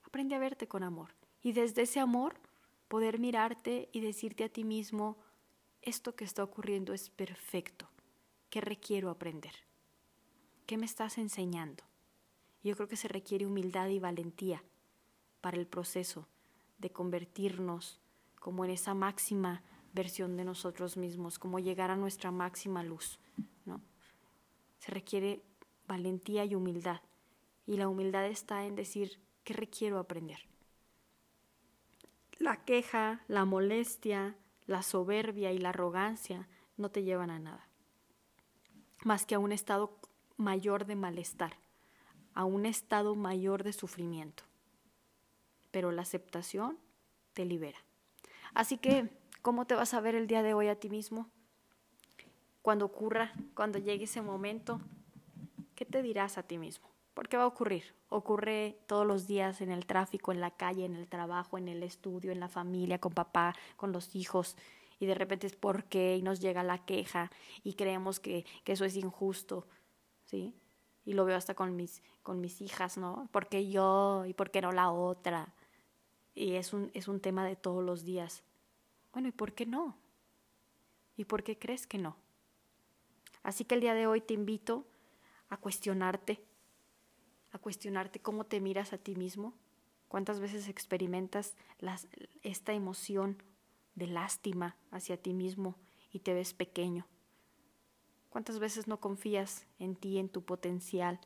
Aprende 0.04 0.36
a 0.36 0.40
verte 0.40 0.68
con 0.68 0.84
amor. 0.84 1.16
Y 1.42 1.54
desde 1.54 1.82
ese 1.82 2.00
amor 2.00 2.36
poder 2.88 3.18
mirarte 3.18 3.90
y 3.92 4.02
decirte 4.02 4.44
a 4.44 4.50
ti 4.50 4.64
mismo, 4.64 5.18
esto 5.82 6.16
que 6.16 6.26
está 6.26 6.44
ocurriendo 6.44 6.94
es 6.94 7.10
perfecto. 7.10 7.90
¿Qué 8.52 8.62
requiero 8.62 9.10
aprender? 9.10 9.67
¿Qué 10.68 10.78
me 10.78 10.86
estás 10.86 11.18
enseñando? 11.18 11.86
Yo 12.62 12.76
creo 12.76 12.90
que 12.90 12.98
se 12.98 13.08
requiere 13.08 13.46
humildad 13.46 13.88
y 13.88 14.00
valentía 14.00 14.62
para 15.40 15.56
el 15.56 15.66
proceso 15.66 16.28
de 16.78 16.90
convertirnos 16.90 18.02
como 18.42 18.66
en 18.66 18.72
esa 18.72 18.94
máxima 18.94 19.64
versión 19.94 20.36
de 20.36 20.44
nosotros 20.44 20.98
mismos, 20.98 21.40
como 21.40 21.60
llegar 21.60 21.90
a 21.90 21.96
nuestra 21.96 22.32
máxima 22.32 22.84
luz, 22.84 23.18
¿no? 23.64 23.80
Se 24.80 24.92
requiere 24.92 25.42
valentía 25.88 26.44
y 26.44 26.54
humildad. 26.54 27.00
Y 27.66 27.78
la 27.78 27.88
humildad 27.88 28.26
está 28.26 28.66
en 28.66 28.76
decir, 28.76 29.22
¿qué 29.46 29.54
requiero 29.54 30.00
aprender? 30.00 30.40
La 32.40 32.66
queja, 32.66 33.24
la 33.30 33.46
molestia, 33.46 34.36
la 34.66 34.84
soberbia 34.84 35.54
y 35.54 35.60
la 35.60 35.70
arrogancia 35.70 36.50
no 36.76 36.92
te 36.92 37.04
llevan 37.04 37.30
a 37.30 37.40
nada, 37.40 37.70
más 39.06 39.26
que 39.26 39.36
a 39.36 39.40
un 39.40 39.54
estado 39.54 39.98
mayor 40.38 40.86
de 40.86 40.96
malestar, 40.96 41.58
a 42.34 42.46
un 42.46 42.66
estado 42.66 43.16
mayor 43.16 43.64
de 43.64 43.74
sufrimiento. 43.74 44.44
Pero 45.72 45.92
la 45.92 46.04
aceptación 46.04 46.78
te 47.34 47.46
libera. 47.46 47.80
Así 48.54 48.78
que, 48.78 49.10
¿cómo 49.42 49.66
te 49.66 49.76
vas 49.76 49.94
a 49.94 50.02
ver 50.02 50.16
el 50.16 50.28
día 50.28 50.44
de 50.44 50.54
hoy 50.54 50.68
a 50.68 50.80
ti 50.80 50.90
mismo? 50.90 51.30
Cuando 52.62 52.86
ocurra, 52.86 53.34
cuando 53.54 53.80
llegue 53.80 54.06
ese 54.06 54.22
momento, 54.22 54.80
¿qué 55.76 55.86
te 55.86 56.02
dirás 56.02 56.38
a 56.38 56.44
ti 56.44 56.58
mismo? 56.58 56.88
¿Por 57.14 57.30
qué 57.30 57.38
va 57.38 57.44
a 57.44 57.48
ocurrir? 57.48 57.96
Ocurre 58.10 58.78
todos 58.86 59.06
los 59.06 59.26
días 59.26 59.62
en 59.62 59.72
el 59.72 59.86
tráfico, 59.86 60.32
en 60.32 60.40
la 60.40 60.52
calle, 60.52 60.86
en 60.86 60.96
el 60.96 61.08
trabajo, 61.08 61.58
en 61.58 61.68
el 61.68 61.82
estudio, 61.82 62.32
en 62.32 62.40
la 62.40 62.48
familia, 62.48 63.00
con 63.00 63.14
papá, 63.14 63.56
con 63.76 63.92
los 63.92 64.16
hijos, 64.16 64.56
y 65.00 65.06
de 65.06 65.16
repente 65.16 65.48
es 65.48 65.56
por 65.56 65.86
qué 65.86 66.18
y 66.18 66.22
nos 66.22 66.40
llega 66.40 66.64
la 66.64 66.86
queja 66.86 67.32
y 67.64 67.74
creemos 67.74 68.20
que, 68.20 68.46
que 68.64 68.74
eso 68.74 68.86
es 68.86 68.96
injusto. 68.96 69.68
¿Sí? 70.28 70.54
Y 71.06 71.14
lo 71.14 71.26
veo 71.26 71.38
hasta 71.38 71.56
con 71.56 71.76
mis, 71.76 72.04
con 72.22 72.40
mis 72.40 72.62
hijas, 72.62 72.98
¿no? 72.98 73.28
¿Por 73.32 73.48
qué 73.48 73.70
yo 73.70 74.26
y 74.26 74.34
por 74.34 74.52
qué 74.52 74.62
no 74.62 74.72
la 74.72 74.92
otra? 74.92 75.54
Y 76.36 76.54
es 76.54 76.74
un, 76.74 76.92
es 76.94 77.08
un 77.08 77.20
tema 77.20 77.46
de 77.46 77.56
todos 77.56 77.84
los 77.84 78.04
días. 78.04 78.44
Bueno, 79.14 79.30
¿y 79.30 79.32
por 79.32 79.54
qué 79.54 79.66
no? 79.66 79.98
¿Y 81.16 81.26
por 81.26 81.44
qué 81.44 81.58
crees 81.58 81.88
que 81.88 81.98
no? 81.98 82.18
Así 83.42 83.64
que 83.66 83.76
el 83.76 83.82
día 83.82 83.94
de 83.94 84.06
hoy 84.06 84.22
te 84.22 84.34
invito 84.34 84.86
a 85.50 85.58
cuestionarte, 85.58 86.44
a 87.52 87.58
cuestionarte 87.58 88.20
cómo 88.20 88.44
te 88.44 88.60
miras 88.60 88.92
a 88.92 88.98
ti 88.98 89.16
mismo, 89.16 89.54
cuántas 90.10 90.40
veces 90.40 90.68
experimentas 90.68 91.56
esta 92.44 92.74
emoción 92.74 93.42
de 93.96 94.08
lástima 94.08 94.76
hacia 94.92 95.22
ti 95.22 95.34
mismo 95.34 95.76
y 96.12 96.20
te 96.20 96.34
ves 96.34 96.54
pequeño. 96.54 97.08
¿Cuántas 98.30 98.60
veces 98.60 98.88
no 98.88 99.00
confías 99.00 99.66
en 99.80 99.96
ti, 99.96 100.18
en 100.18 100.30
tu 100.30 100.44
potencial 100.44 101.20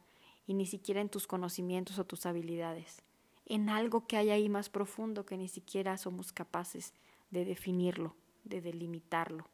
y 0.45 0.53
ni 0.53 0.65
siquiera 0.65 1.01
en 1.01 1.09
tus 1.09 1.27
conocimientos 1.27 1.99
o 1.99 2.05
tus 2.05 2.25
habilidades? 2.25 3.03
En 3.45 3.69
algo 3.69 4.07
que 4.07 4.17
hay 4.17 4.29
ahí 4.29 4.49
más 4.49 4.69
profundo 4.69 5.25
que 5.25 5.37
ni 5.37 5.47
siquiera 5.47 5.97
somos 5.97 6.31
capaces 6.31 6.93
de 7.31 7.45
definirlo, 7.45 8.15
de 8.43 8.61
delimitarlo, 8.61 9.47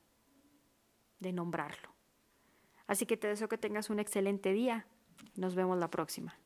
de 1.20 1.34
nombrarlo. 1.34 1.90
Así 2.86 3.06
que 3.06 3.18
te 3.18 3.28
deseo 3.28 3.50
que 3.50 3.58
tengas 3.58 3.90
un 3.90 4.00
excelente 4.00 4.54
día. 4.54 4.88
Nos 5.36 5.56
vemos 5.56 5.78
la 5.78 5.90
próxima. 5.90 6.38